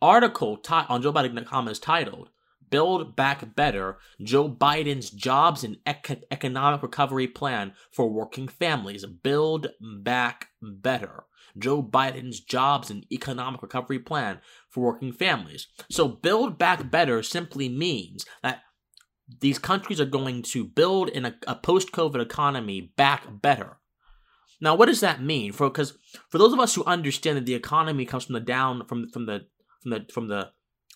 [0.02, 2.30] article t- on JoeBiden.com is titled
[2.70, 9.04] Build Back Better Joe Biden's Jobs and Ec- Economic Recovery Plan for Working Families.
[9.04, 11.24] Build Back Better.
[11.58, 15.68] Joe Biden's Jobs and Economic Recovery Plan for Working Families.
[15.90, 18.60] So, Build Back Better simply means that
[19.40, 23.78] these countries are going to build in a, a post COVID economy back better.
[24.60, 25.52] Now, what does that mean?
[25.52, 28.86] For because for those of us who understand that the economy comes from the down
[28.86, 29.46] from from the
[29.86, 30.50] from the from the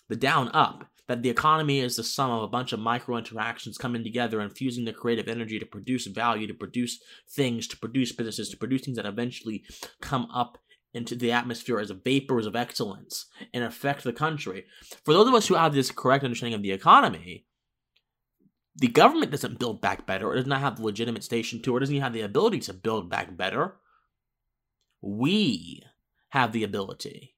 [0.09, 3.77] the down up, that the economy is the sum of a bunch of micro interactions
[3.77, 8.11] coming together and fusing the creative energy to produce value, to produce things, to produce
[8.11, 9.63] businesses, to produce things that eventually
[10.01, 10.57] come up
[10.93, 14.65] into the atmosphere as vapors of excellence and affect the country.
[15.05, 17.45] For those of us who have this correct understanding of the economy,
[18.75, 21.79] the government doesn't build back better, or does not have the legitimate station to, or
[21.79, 23.75] doesn't even have the ability to build back better.
[25.01, 25.83] We
[26.29, 27.30] have the ability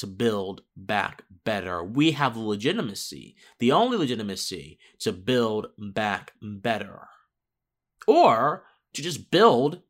[0.00, 1.84] to build back better.
[1.84, 7.08] We have legitimacy, the only legitimacy to build back better.
[8.06, 9.82] Or to just build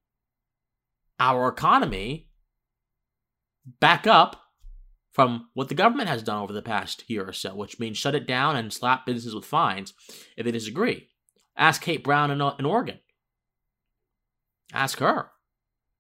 [1.21, 2.29] our economy
[3.79, 4.43] back up
[5.13, 8.15] from what the government has done over the past year or so, which means shut
[8.17, 9.95] it down and slap businesses with fines
[10.37, 11.09] if they disagree.
[11.57, 12.99] Ask Kate Brown in, in Oregon.
[14.73, 15.31] Ask her.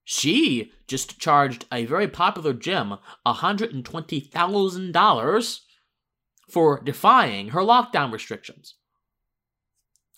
[0.04, 5.60] She just charged a very popular gym $120,000
[6.50, 8.74] for defying her lockdown restrictions.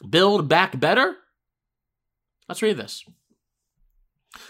[0.08, 1.16] Build back better?
[2.48, 3.04] Let's read this.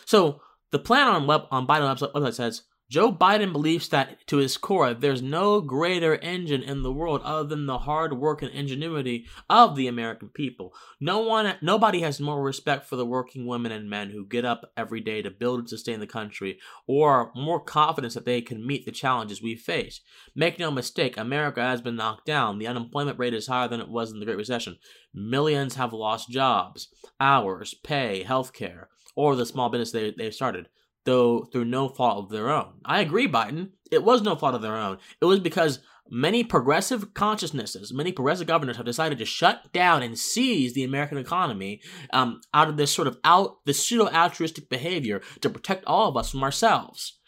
[0.04, 0.40] So,
[0.70, 2.62] the plan on, web, on Biden website says
[2.92, 7.48] Joe Biden believes that to his core, there's no greater engine in the world other
[7.48, 10.74] than the hard work and ingenuity of the American people.
[11.00, 14.70] No one, nobody has more respect for the working women and men who get up
[14.76, 18.84] every day to build and sustain the country, or more confidence that they can meet
[18.84, 20.02] the challenges we face.
[20.34, 22.58] Make no mistake, America has been knocked down.
[22.58, 24.76] The unemployment rate is higher than it was in the Great Recession.
[25.14, 30.68] Millions have lost jobs, hours, pay, health care, or the small business they, they started
[31.04, 32.74] though through no fault of their own.
[32.84, 33.70] I agree, Biden.
[33.90, 34.98] It was no fault of their own.
[35.20, 40.18] It was because many progressive consciousnesses, many progressive governors have decided to shut down and
[40.18, 41.80] seize the American economy
[42.12, 46.16] um, out of this sort of out this pseudo altruistic behavior to protect all of
[46.16, 47.18] us from ourselves.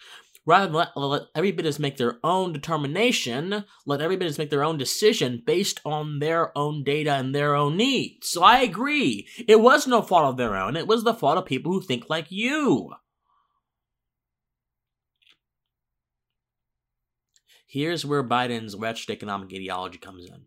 [0.46, 4.62] Rather than let, let every business make their own determination, let every business make their
[4.62, 8.28] own decision based on their own data and their own needs.
[8.28, 9.26] So I agree.
[9.48, 10.76] It was no fault of their own.
[10.76, 12.90] It was the fault of people who think like you.
[17.74, 20.42] Here's where Biden's wretched economic ideology comes in.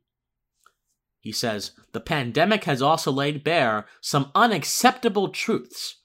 [1.19, 5.97] He says, the pandemic has also laid bare some unacceptable truths.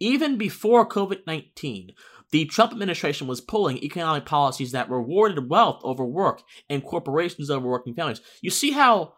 [0.00, 1.92] Even before COVID 19,
[2.32, 7.68] the Trump administration was pulling economic policies that rewarded wealth over work and corporations over
[7.68, 8.20] working families.
[8.42, 9.14] You see how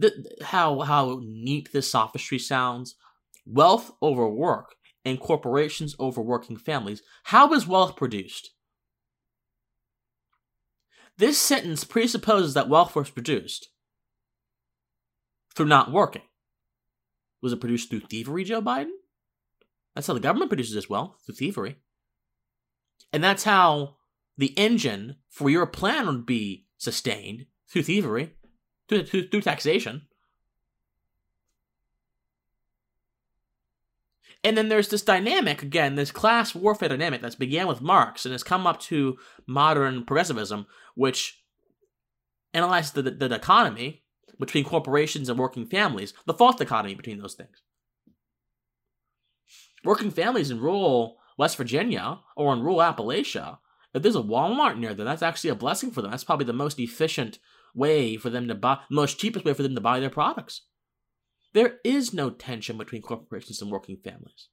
[0.00, 2.94] th- how how neat this sophistry sounds?
[3.44, 7.02] Wealth over work and corporations over working families.
[7.24, 8.52] How is wealth produced?
[11.20, 13.68] This sentence presupposes that wealth was produced
[15.54, 16.22] through not working.
[17.42, 18.92] Was it produced through thievery, Joe Biden?
[19.94, 21.76] That's how the government produces its wealth, through thievery.
[23.12, 23.96] And that's how
[24.38, 28.36] the engine for your plan would be sustained through thievery,
[28.88, 30.06] through, through, through taxation.
[34.42, 38.32] And then there's this dynamic, again, this class warfare dynamic that's began with Marx and
[38.32, 41.42] has come up to modern progressivism, which
[42.54, 44.02] analyzes the, the, economy
[44.38, 47.62] between corporations and working families, the false dichotomy between those things.
[49.84, 53.58] Working families in rural West Virginia or in rural Appalachia,
[53.92, 56.10] if there's a Walmart near them, that's actually a blessing for them.
[56.10, 57.38] That's probably the most efficient
[57.74, 60.62] way for them to buy, the most cheapest way for them to buy their products.
[61.52, 64.48] There is no tension between corporations and working families.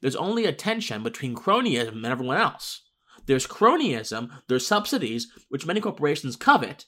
[0.00, 2.82] There's only a tension between cronyism and everyone else.
[3.26, 6.86] There's cronyism, there's subsidies, which many corporations covet,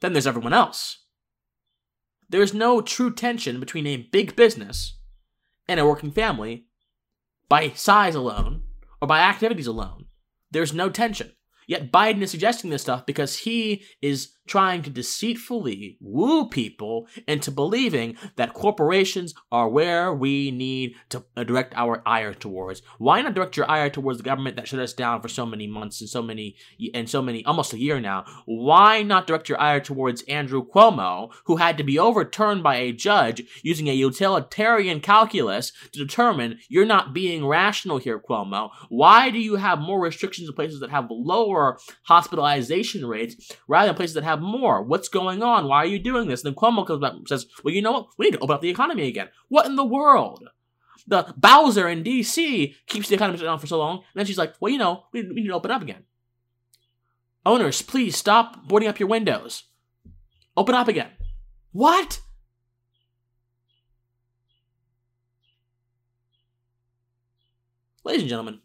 [0.00, 1.04] then there's everyone else.
[2.28, 4.98] There's no true tension between a big business
[5.68, 6.66] and a working family
[7.48, 8.62] by size alone
[9.00, 10.06] or by activities alone.
[10.50, 11.32] There's no tension.
[11.66, 17.50] Yet Biden is suggesting this stuff because he is trying to deceitfully woo people into
[17.50, 22.82] believing that corporations are where we need to uh, direct our ire towards.
[22.98, 25.66] Why not direct your ire towards the government that shut us down for so many
[25.66, 26.56] months and so many
[26.94, 28.24] and so many almost a year now?
[28.46, 32.92] Why not direct your ire towards Andrew Cuomo, who had to be overturned by a
[32.92, 38.70] judge using a utilitarian calculus to determine you're not being rational here, Cuomo?
[38.88, 43.96] Why do you have more restrictions in places that have lower hospitalization rates rather than
[43.96, 44.82] places that have more.
[44.82, 45.68] What's going on?
[45.68, 46.44] Why are you doing this?
[46.44, 48.08] And then Cuomo comes back and says, well, you know what?
[48.18, 49.28] We need to open up the economy again.
[49.48, 50.48] What in the world?
[51.06, 52.76] The Bowser in D.C.
[52.86, 53.96] keeps the economy shut down for so long.
[53.96, 56.04] And then she's like, well, you know, we, we need to open up again.
[57.44, 59.64] Owners, please stop boarding up your windows.
[60.56, 61.10] Open up again.
[61.72, 62.20] What?
[68.04, 68.60] Ladies and gentlemen,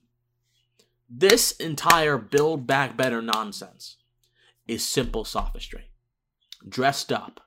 [1.09, 3.96] this entire Build Back Better nonsense
[4.67, 5.91] is simple sophistry,
[6.67, 7.41] dressed up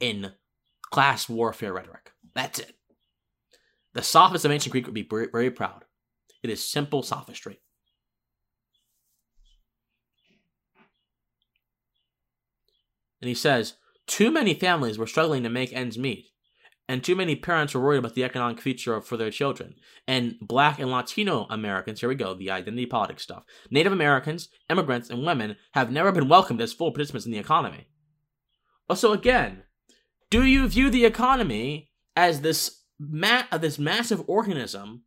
[0.00, 0.32] in
[0.90, 2.12] class warfare rhetoric.
[2.34, 2.76] That's it.
[3.94, 5.84] The sophists of ancient Greek would be very, very proud.
[6.42, 7.60] It is simple sophistry.
[13.20, 13.74] And he says,
[14.06, 16.26] too many families were struggling to make ends meet
[16.88, 19.74] and too many parents are worried about the economic future for their children.
[20.06, 23.44] And black and Latino Americans, here we go, the identity politics stuff.
[23.70, 27.88] Native Americans, immigrants, and women have never been welcomed as full participants in the economy.
[28.88, 29.64] Oh, so again,
[30.30, 35.02] do you view the economy as this ma- this massive organism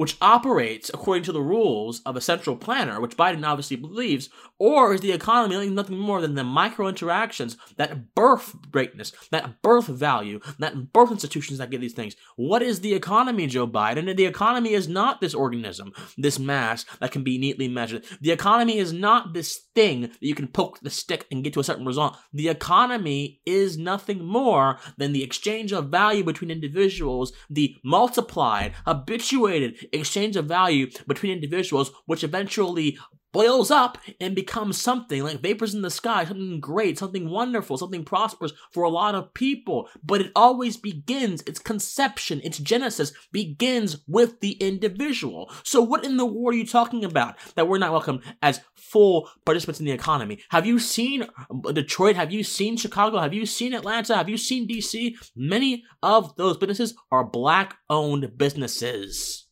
[0.00, 4.94] which operates according to the rules of a central planner, which Biden obviously believes, or
[4.94, 10.40] is the economy nothing more than the micro interactions that birth greatness, that birth value,
[10.58, 12.16] that birth institutions that give these things?
[12.36, 14.08] What is the economy, Joe Biden?
[14.08, 18.06] And the economy is not this organism, this mass that can be neatly measured.
[18.22, 21.60] The economy is not this thing that you can poke the stick and get to
[21.60, 22.16] a certain result.
[22.32, 29.88] The economy is nothing more than the exchange of value between individuals, the multiplied, habituated,
[29.92, 32.98] exchange of value between individuals, which eventually
[33.32, 38.04] boils up and becomes something like vapors in the sky, something great, something wonderful, something
[38.04, 39.88] prosperous for a lot of people.
[40.02, 45.52] But it always begins, its conception, its genesis begins with the individual.
[45.62, 49.30] So what in the world are you talking about that we're not welcome as full
[49.44, 50.40] participants in the economy?
[50.50, 51.26] Have you seen
[51.72, 52.16] Detroit?
[52.16, 53.18] Have you seen Chicago?
[53.18, 54.16] Have you seen Atlanta?
[54.16, 55.14] Have you seen DC?
[55.36, 59.46] Many of those businesses are black owned businesses.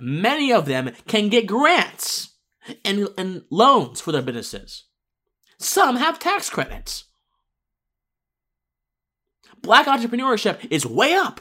[0.00, 2.34] Many of them can get grants
[2.84, 4.84] and, and loans for their businesses.
[5.58, 7.04] Some have tax credits.
[9.62, 11.40] Black entrepreneurship is way up.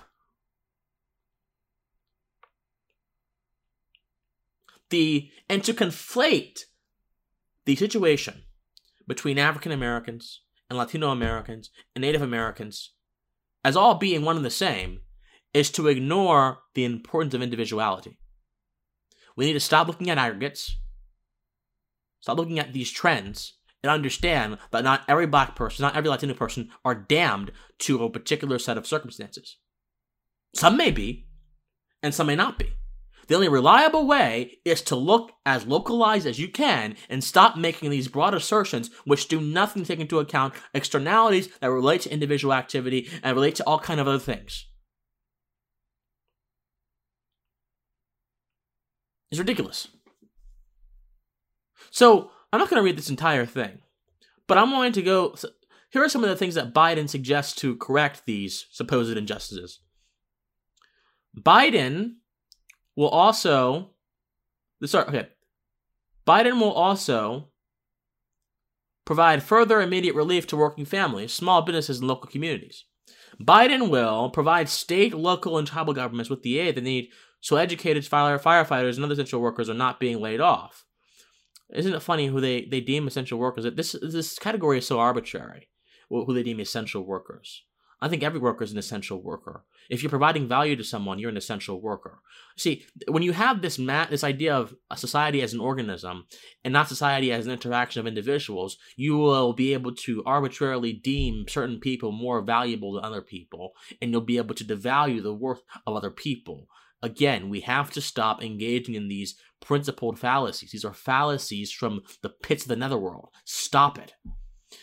[4.89, 6.61] The and to conflate
[7.65, 8.43] the situation
[9.07, 12.91] between African Americans and Latino Americans and Native Americans
[13.63, 14.99] as all being one and the same
[15.53, 18.17] is to ignore the importance of individuality.
[19.35, 20.77] We need to stop looking at aggregates,
[22.21, 23.53] stop looking at these trends,
[23.83, 28.09] and understand that not every black person, not every Latino person are damned to a
[28.09, 29.57] particular set of circumstances.
[30.55, 31.27] Some may be,
[32.01, 32.73] and some may not be.
[33.27, 37.89] The only reliable way is to look as localized as you can and stop making
[37.89, 42.53] these broad assertions which do nothing to take into account externalities that relate to individual
[42.53, 44.67] activity and relate to all kind of other things.
[49.33, 49.87] Is ridiculous.
[51.91, 53.79] So I'm not going to read this entire thing,
[54.47, 55.35] but I'm going to go.
[55.91, 59.79] Here are some of the things that Biden suggests to correct these supposed injustices.
[61.37, 62.13] Biden
[62.95, 63.89] will also.
[64.85, 65.27] Sorry, okay.
[66.27, 67.49] Biden will also
[69.05, 72.85] provide further immediate relief to working families, small businesses, and local communities.
[73.41, 77.09] Biden will provide state, local, and tribal governments with the aid they need
[77.43, 80.85] so educated fire firefighters and other essential workers are not being laid off.
[81.73, 83.65] Isn't it funny who they, they deem essential workers?
[83.75, 85.67] This this category is so arbitrary.
[86.09, 87.63] Who they deem essential workers.
[87.99, 89.65] I think every worker is an essential worker.
[89.89, 92.19] If you're providing value to someone, you're an essential worker.
[92.55, 96.27] See, when you have this ma- this idea of a society as an organism
[96.63, 101.45] and not society as an interaction of individuals, you will be able to arbitrarily deem
[101.49, 105.63] certain people more valuable than other people, and you'll be able to devalue the worth
[105.85, 106.67] of other people.
[107.03, 110.71] Again, we have to stop engaging in these principled fallacies.
[110.71, 113.29] These are fallacies from the pits of the netherworld.
[113.43, 114.13] Stop it.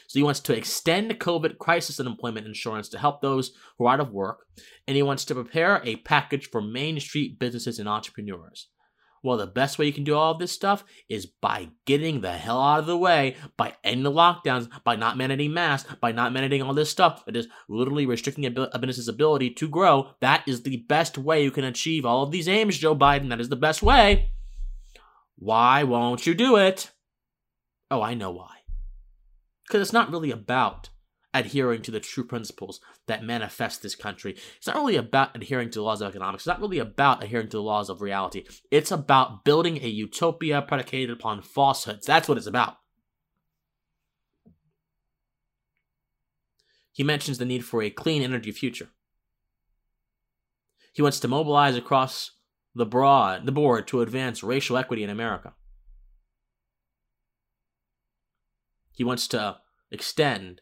[0.06, 4.00] So he wants to extend COVID crisis unemployment insurance to help those who are out
[4.00, 4.44] of work,
[4.86, 8.68] and he wants to prepare a package for Main Street businesses and entrepreneurs.
[9.22, 12.32] Well, the best way you can do all of this stuff is by getting the
[12.32, 16.32] hell out of the way, by ending the lockdowns, by not mandating masks, by not
[16.32, 20.12] mandating all this stuff, it is literally restricting a business's ability to grow.
[20.20, 23.28] That is the best way you can achieve all of these aims, Joe Biden.
[23.28, 24.30] That is the best way.
[25.36, 26.90] Why won't you do it?
[27.90, 28.56] Oh, I know why.
[29.66, 30.88] Because it's not really about
[31.32, 34.36] adhering to the true principles that manifest this country.
[34.56, 36.42] It's not really about adhering to the laws of economics.
[36.42, 38.44] It's not really about adhering to the laws of reality.
[38.70, 42.06] It's about building a utopia predicated upon falsehoods.
[42.06, 42.76] That's what it's about.
[46.92, 48.88] He mentions the need for a clean energy future.
[50.92, 52.32] He wants to mobilize across
[52.74, 55.54] the broad the board to advance racial equity in America.
[58.92, 59.58] He wants to
[59.90, 60.60] extend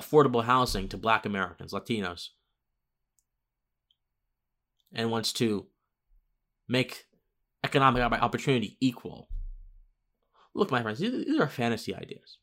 [0.00, 2.28] affordable housing to black Americans, Latinos,
[4.92, 5.66] and wants to
[6.68, 7.04] make
[7.62, 9.28] economic opportunity equal.
[10.54, 12.38] Look, my friends, these are fantasy ideas.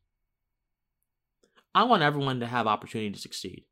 [1.75, 3.65] I want everyone to have opportunity to succeed.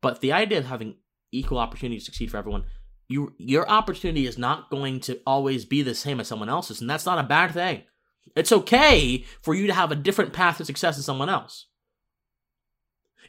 [0.00, 0.96] But the idea of having
[1.30, 2.64] equal opportunity to succeed for everyone,
[3.08, 6.90] you, your opportunity is not going to always be the same as someone else's, and
[6.90, 7.84] that's not a bad thing.
[8.36, 11.66] It's okay for you to have a different path to success than someone else.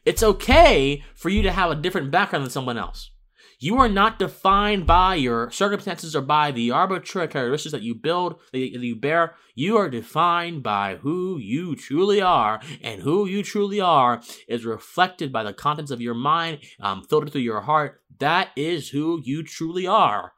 [0.05, 3.11] It's okay for you to have a different background than someone else.
[3.59, 8.41] You are not defined by your circumstances or by the arbitrary characteristics that you build,
[8.51, 9.35] that you bear.
[9.55, 15.31] You are defined by who you truly are, and who you truly are is reflected
[15.31, 18.01] by the contents of your mind, um, filtered through your heart.
[18.19, 20.33] That is who you truly are.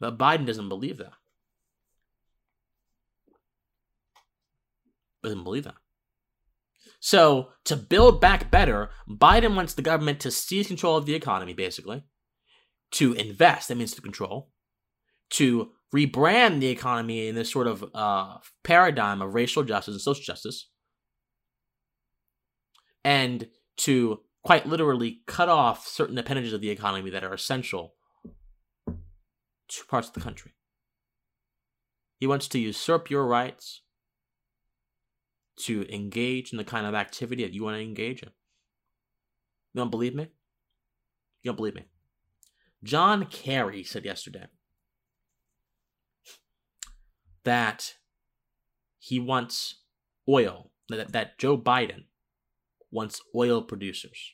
[0.00, 1.12] But Biden doesn't believe that.
[5.22, 5.76] Doesn't believe that.
[7.06, 11.54] So, to build back better, Biden wants the government to seize control of the economy,
[11.54, 12.02] basically,
[12.94, 14.50] to invest, that means to control,
[15.30, 20.24] to rebrand the economy in this sort of uh, paradigm of racial justice and social
[20.24, 20.68] justice,
[23.04, 27.94] and to quite literally cut off certain appendages of the economy that are essential
[29.68, 30.54] to parts of the country.
[32.18, 33.82] He wants to usurp your rights
[35.56, 38.30] to engage in the kind of activity that you want to engage in.
[39.72, 40.28] You don't believe me?
[41.42, 41.84] You don't believe me?
[42.84, 44.46] John Kerry said yesterday
[47.44, 47.94] that
[48.98, 49.76] he wants
[50.28, 52.04] oil, that, that Joe Biden
[52.90, 54.32] wants oil producers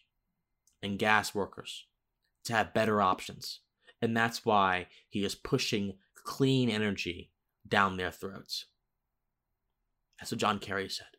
[0.82, 1.86] and gas workers
[2.44, 3.60] to have better options.
[4.00, 5.94] And that's why he is pushing
[6.24, 7.30] clean energy
[7.66, 8.66] down their throats.
[10.18, 11.11] That's what John Kerry said.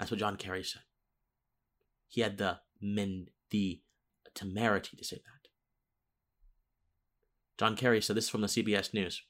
[0.00, 0.80] That's what John Kerry said.
[2.08, 3.82] He had the men, the
[4.34, 5.48] temerity to say that.
[7.58, 9.22] John Kerry said this is from the CBS News.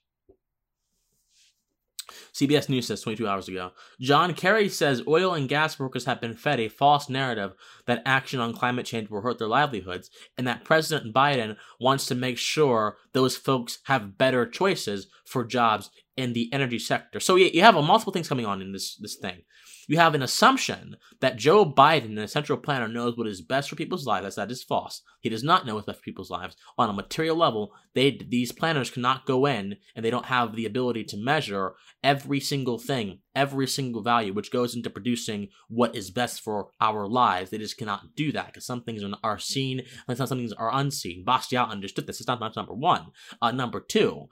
[2.32, 3.72] CBS News says 22 hours ago.
[4.00, 7.54] John Kerry says oil and gas workers have been fed a false narrative
[7.86, 10.08] that action on climate change will hurt their livelihoods,
[10.38, 15.90] and that President Biden wants to make sure those folks have better choices for jobs
[16.20, 17.18] in the energy sector.
[17.20, 19.42] So you have a multiple things coming on in this this thing.
[19.88, 23.74] You have an assumption that Joe Biden, the central planner, knows what is best for
[23.74, 24.36] people's lives.
[24.36, 25.02] That is false.
[25.20, 26.54] He does not know what's best for people's lives.
[26.78, 30.66] On a material level, they these planners cannot go in and they don't have the
[30.66, 36.12] ability to measure every single thing, every single value which goes into producing what is
[36.12, 37.50] best for our lives.
[37.50, 41.24] They just cannot do that because some things are seen and some things are unseen.
[41.24, 42.20] Bastiat understood this.
[42.20, 43.06] It's not, not number one.
[43.42, 44.28] Uh, number two,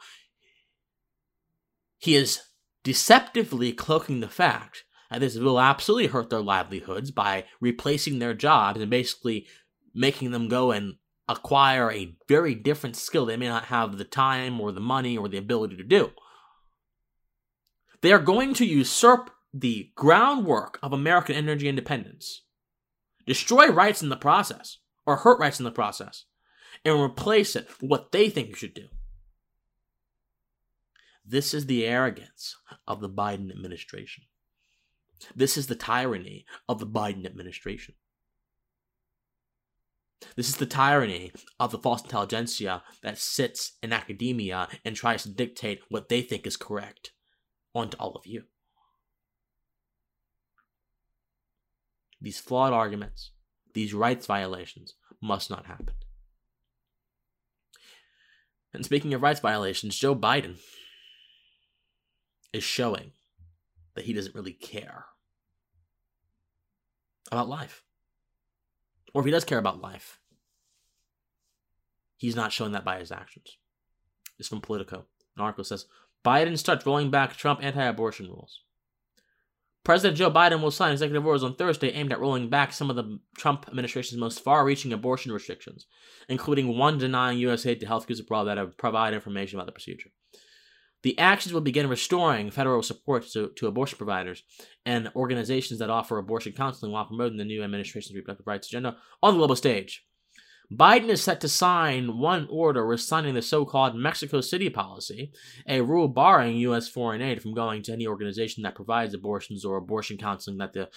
[1.99, 2.41] he is
[2.85, 8.81] deceptively cloaking the fact that this will absolutely hurt their livelihoods by replacing their jobs
[8.81, 9.47] and basically
[9.95, 10.95] making them go and
[11.29, 15.29] acquire a very different skill they may not have the time or the money or
[15.29, 16.11] the ability to do.
[18.01, 22.45] They are going to usurp the groundwork of American energy independence,
[23.27, 26.25] destroy rights in the process, or hurt rights in the process,
[26.85, 28.89] and replace it with what they think you should do.
[31.31, 32.57] This is the arrogance
[32.87, 34.25] of the Biden administration.
[35.37, 37.97] This is the tyranny of the Biden administration.
[40.37, 45.29] This is the tyranny of the false intelligentsia that sits in academia and tries to
[45.29, 47.13] dictate what they think is correct
[47.75, 48.45] onto all of you.
[52.23, 53.33] These flawed arguments,
[53.75, 55.91] these rights violations must not happen.
[58.73, 60.57] And speaking of rights violations, Joe Biden
[62.53, 63.13] is showing
[63.95, 65.07] that he doesn't really care
[67.31, 67.83] about life.
[69.15, 70.19] Or if he does care about life,
[72.17, 73.57] he's not showing that by his actions.
[74.39, 75.07] It's from Politico.
[75.37, 75.87] An article says
[76.25, 78.63] Biden starts rolling back Trump anti abortion rules.
[79.85, 82.97] President Joe Biden will sign executive orders on Thursday aimed at rolling back some of
[82.97, 85.87] the Trump administration's most far reaching abortion restrictions,
[86.29, 87.65] including one denying U.S.
[87.65, 90.11] aid to health care abroad that have provide information about the procedure.
[91.03, 94.43] The actions will begin restoring federal support to, to abortion providers
[94.85, 99.35] and organizations that offer abortion counseling while promoting the new administration's reproductive rights agenda on
[99.35, 100.05] the global stage.
[100.71, 105.33] Biden is set to sign one order rescinding the so called Mexico City policy,
[105.67, 106.89] a rule barring U.S.
[106.89, 110.91] foreign aid from going to any organization that provides abortions or abortion counseling that the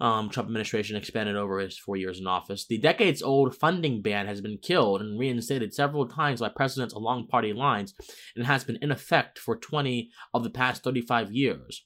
[0.00, 2.66] um, Trump administration expanded over his four years in office.
[2.66, 7.28] The decades old funding ban has been killed and reinstated several times by presidents along
[7.28, 7.94] party lines
[8.34, 11.84] and has been in effect for 20 of the past 35 years.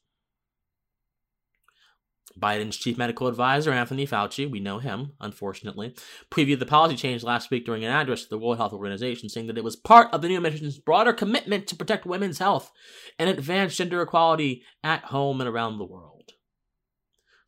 [2.38, 5.94] Biden's chief medical advisor, Anthony Fauci, we know him, unfortunately,
[6.30, 9.48] previewed the policy change last week during an address to the World Health Organization, saying
[9.48, 12.70] that it was part of the new administration's broader commitment to protect women's health
[13.18, 16.19] and advance gender equality at home and around the world.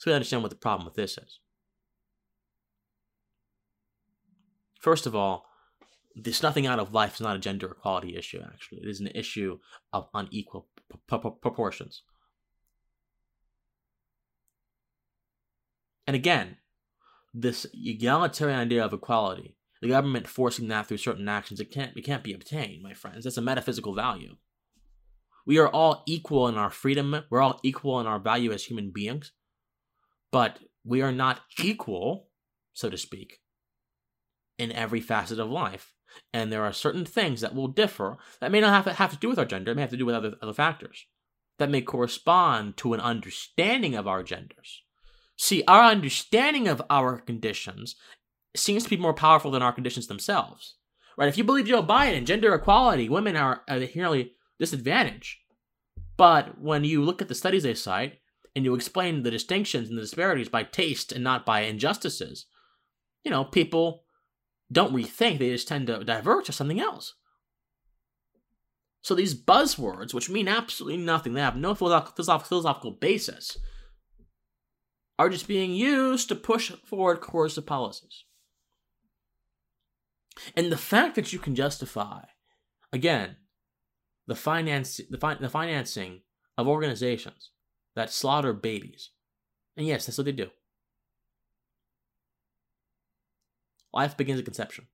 [0.03, 1.39] So we understand what the problem with this is.
[4.81, 5.47] First of all,
[6.17, 8.79] the snuffing out of life is not a gender equality issue, actually.
[8.79, 9.61] It is an issue
[9.93, 10.67] of unequal
[11.09, 12.03] proportions.
[16.09, 16.57] And again,
[17.33, 22.03] this egalitarian idea of equality, the government forcing that through certain actions, it can't it
[22.03, 23.23] can't be obtained, my friends.
[23.23, 24.35] That's a metaphysical value.
[25.47, 27.15] We are all equal in our freedom.
[27.31, 29.31] We're all equal in our value as human beings,
[30.33, 32.29] but we are not equal,
[32.73, 33.41] so to speak,
[34.59, 35.93] in every facet of life.
[36.33, 39.19] And there are certain things that will differ that may not have to, have to
[39.19, 39.71] do with our gender.
[39.71, 41.07] It may have to do with other, other factors
[41.59, 44.83] that may correspond to an understanding of our genders.
[45.37, 47.95] See, our understanding of our conditions
[48.55, 50.77] seems to be more powerful than our conditions themselves.
[51.17, 51.29] Right?
[51.29, 55.39] If you believe Joe Biden, gender equality, women are inherently disadvantaged.
[56.17, 58.19] But when you look at the studies they cite
[58.55, 62.47] and you explain the distinctions and the disparities by taste and not by injustices,
[63.25, 64.05] you know, people
[64.71, 67.15] don't rethink, they just tend to divert to something else.
[69.03, 73.59] So these buzzwords, which mean absolutely nothing, they have no philosophical basis,
[75.19, 78.25] are just being used to push forward coercive policies.
[80.57, 82.23] And the fact that you can justify,
[82.93, 83.37] again,
[84.27, 86.21] the finance the, fi- the financing
[86.57, 87.51] of organizations
[87.95, 89.11] that slaughter babies,
[89.77, 90.51] and yes, that's what they do.
[93.93, 94.87] Life begins at conception.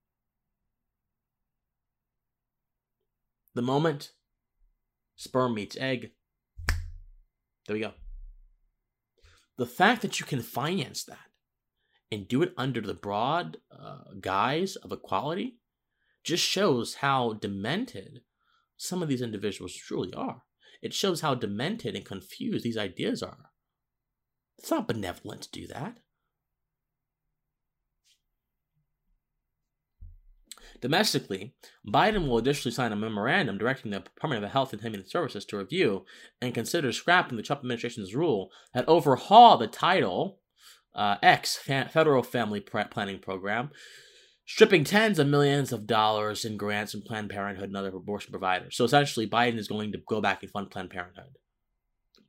[3.54, 4.12] The moment
[5.16, 6.12] sperm meets egg,
[7.66, 7.92] there we go
[9.58, 11.18] the fact that you can finance that
[12.10, 15.58] and do it under the broad uh, guise of equality
[16.24, 18.20] just shows how demented
[18.76, 20.42] some of these individuals truly are.
[20.82, 23.50] It shows how demented and confused these ideas are.
[24.58, 25.98] It's not benevolent to do that.
[30.80, 31.54] Domestically,
[31.86, 35.58] Biden will additionally sign a memorandum directing the Department of Health and Human Services to
[35.58, 36.04] review
[36.40, 40.40] and consider scrapping the Trump administration's rule that overhaul the Title
[40.94, 43.70] uh, X federal family planning program,
[44.48, 48.74] stripping tens of millions of dollars in grants from Planned Parenthood and other abortion providers.
[48.76, 51.36] So essentially, Biden is going to go back and fund Planned Parenthood.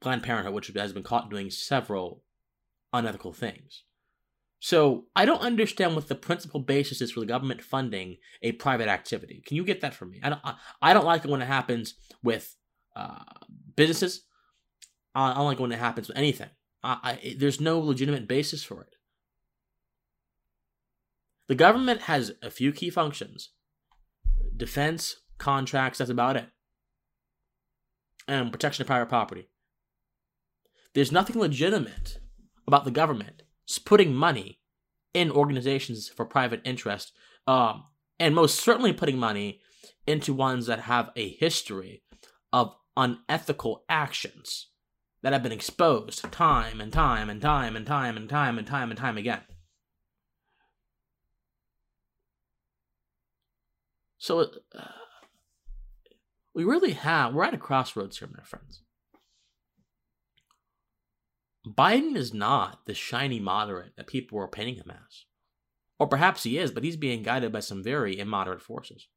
[0.02, 2.22] Planned Parenthood, which has been caught doing several
[2.92, 3.84] unethical things.
[4.60, 8.90] So I don't understand what the principal basis is for the government funding a private
[8.90, 9.42] activity.
[9.46, 10.20] Can you get that for me?
[10.22, 10.42] I don't.
[10.82, 12.54] I don't like it when it happens with
[12.98, 13.24] uh,
[13.78, 14.26] businesses.
[15.16, 16.50] I don't like when it happens with anything.
[16.84, 18.96] I, I, there's no legitimate basis for it.
[21.50, 23.50] The government has a few key functions
[24.56, 26.48] defense, contracts, that's about it.
[28.28, 29.50] And protection of private property.
[30.94, 32.20] There's nothing legitimate
[32.68, 33.42] about the government
[33.86, 34.60] putting money
[35.14, 37.14] in organizations for private interest,
[37.48, 37.86] um,
[38.20, 39.60] and most certainly putting money
[40.06, 42.04] into ones that have a history
[42.54, 44.68] of unethical actions
[45.24, 48.92] that have been exposed time and time and time and time and time and time
[48.92, 49.42] and time again.
[54.20, 54.82] So uh,
[56.54, 58.82] we really have, we're at a crossroads here, my friends.
[61.66, 65.26] Biden is not the shiny moderate that people are painting him as.
[66.00, 69.08] Or perhaps he is, but he's being guided by some very immoderate forces.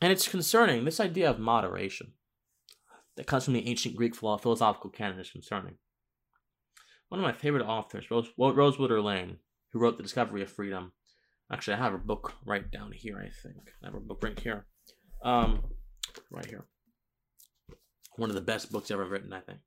[0.00, 2.12] And it's concerning, this idea of moderation
[3.16, 5.76] that comes from the ancient Greek philosophical canon is concerning.
[7.08, 9.38] One of my favorite authors, Rose, Rosewater Lane,
[9.72, 10.92] who wrote The Discovery of Freedom.
[11.52, 13.70] Actually, I have a book right down here, I think.
[13.82, 14.66] I have a book right here.
[15.24, 15.62] Um,
[16.30, 16.66] right here.
[18.16, 19.60] One of the best books ever written, I think.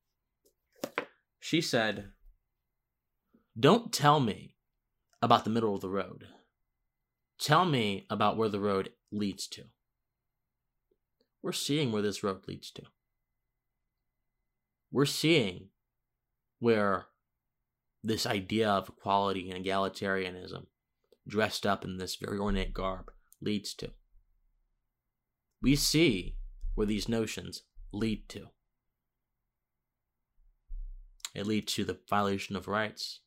[1.40, 2.10] She said,
[3.60, 4.56] Don't tell me
[5.22, 6.26] about the middle of the road.
[7.40, 9.66] Tell me about where the road leads to.
[11.44, 12.84] We're seeing where this road leads to
[14.92, 15.70] we're seeing
[16.60, 17.08] where
[18.04, 20.66] this idea of equality and egalitarianism,
[21.28, 23.12] dressed up in this very ornate garb,
[23.42, 23.92] leads to.
[25.62, 26.38] We see
[26.76, 28.48] where these notions lead to.
[31.34, 33.20] It leads to the violation of rights,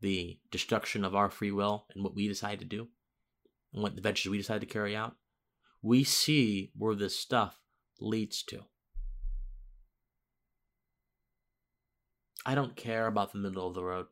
[0.00, 2.88] the destruction of our free will and what we decide to do,
[3.72, 5.16] and what the ventures we decide to carry out.
[5.82, 7.60] We see where this stuff
[8.00, 8.64] leads to.
[12.44, 14.06] I don't care about the middle of the road.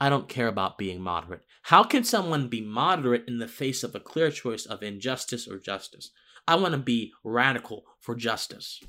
[0.00, 1.44] I don't care about being moderate.
[1.64, 5.58] How can someone be moderate in the face of a clear choice of injustice or
[5.58, 6.10] justice?
[6.48, 8.80] I want to be radical for justice.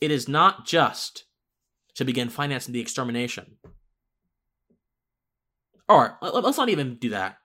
[0.00, 1.24] It is not just
[1.94, 3.58] to begin financing the extermination.
[5.88, 7.36] Or let's not even do that.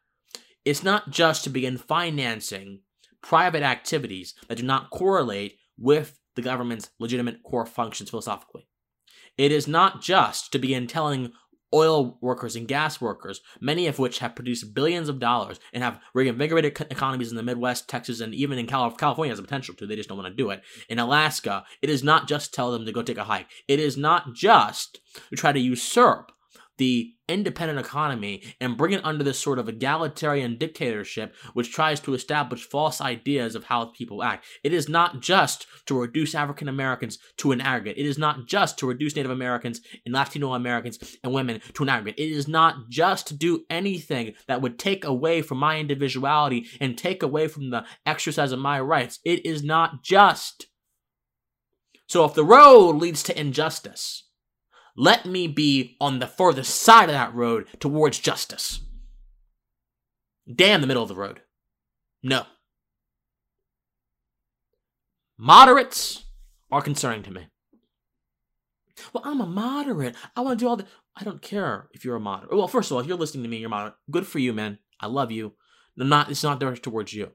[0.63, 2.81] It's not just to begin financing
[3.21, 8.67] private activities that do not correlate with the government's legitimate core functions philosophically.
[9.37, 11.33] It is not just to begin telling
[11.73, 15.99] oil workers and gas workers, many of which have produced billions of dollars and have
[16.13, 19.85] reinvigorated economies in the Midwest, Texas, and even in California has the potential to.
[19.85, 20.61] They just don't want to do it.
[20.89, 23.47] In Alaska, it is not just tell them to go take a hike.
[23.67, 24.99] It is not just
[25.29, 26.31] to try to usurp
[26.79, 32.15] the independent economy and bring it under this sort of egalitarian dictatorship which tries to
[32.15, 34.45] establish false ideas of how people act.
[34.63, 37.99] It is not just to reduce African Americans to an aggregate.
[37.99, 41.89] It is not just to reduce Native Americans and Latino Americans and women to an
[41.89, 42.19] aggregate.
[42.19, 46.97] It is not just to do anything that would take away from my individuality and
[46.97, 49.19] take away from the exercise of my rights.
[49.23, 50.65] It is not just.
[52.07, 54.28] So if the road leads to injustice,
[54.99, 58.81] let me be on the furthest side of that road towards justice.
[60.53, 61.39] Damn the middle of the road.
[62.21, 62.43] No.
[65.37, 66.25] Moderates
[66.69, 67.47] are concerning to me.
[69.13, 70.17] Well, I'm a moderate.
[70.35, 70.85] I want to do all the.
[71.15, 72.53] I don't care if you're a moderate.
[72.53, 73.93] Well, first of all, if you're listening to me, you're moderate.
[74.11, 74.79] Good for you, man.
[74.99, 75.53] I love you.
[75.95, 76.29] Not.
[76.29, 77.31] It's not directed towards you.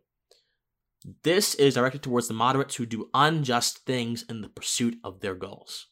[1.23, 5.35] This is directed towards the moderates who do unjust things in the pursuit of their
[5.35, 5.87] goals.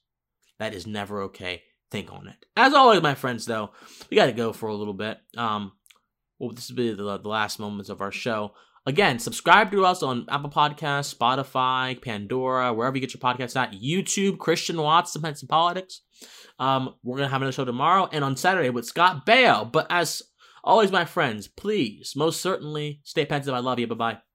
[0.63, 1.65] That is never okay.
[1.91, 2.37] Think on it.
[2.57, 3.73] As always, my friends, though,
[4.09, 5.19] we got to go for a little bit.
[5.37, 5.73] Um,
[6.39, 8.53] well, this will be the, the last moments of our show.
[8.87, 13.73] Again, subscribe to us on Apple Podcasts, Spotify, Pandora, wherever you get your podcasts at.
[13.73, 16.03] YouTube, Christian Watts, and Politics.
[16.61, 19.71] Um, we're gonna have another show tomorrow and on Saturday with Scott Baio.
[19.71, 20.23] But as
[20.63, 23.53] always, my friends, please, most certainly, stay pensive.
[23.53, 23.89] I love you.
[23.89, 24.32] Bye bye.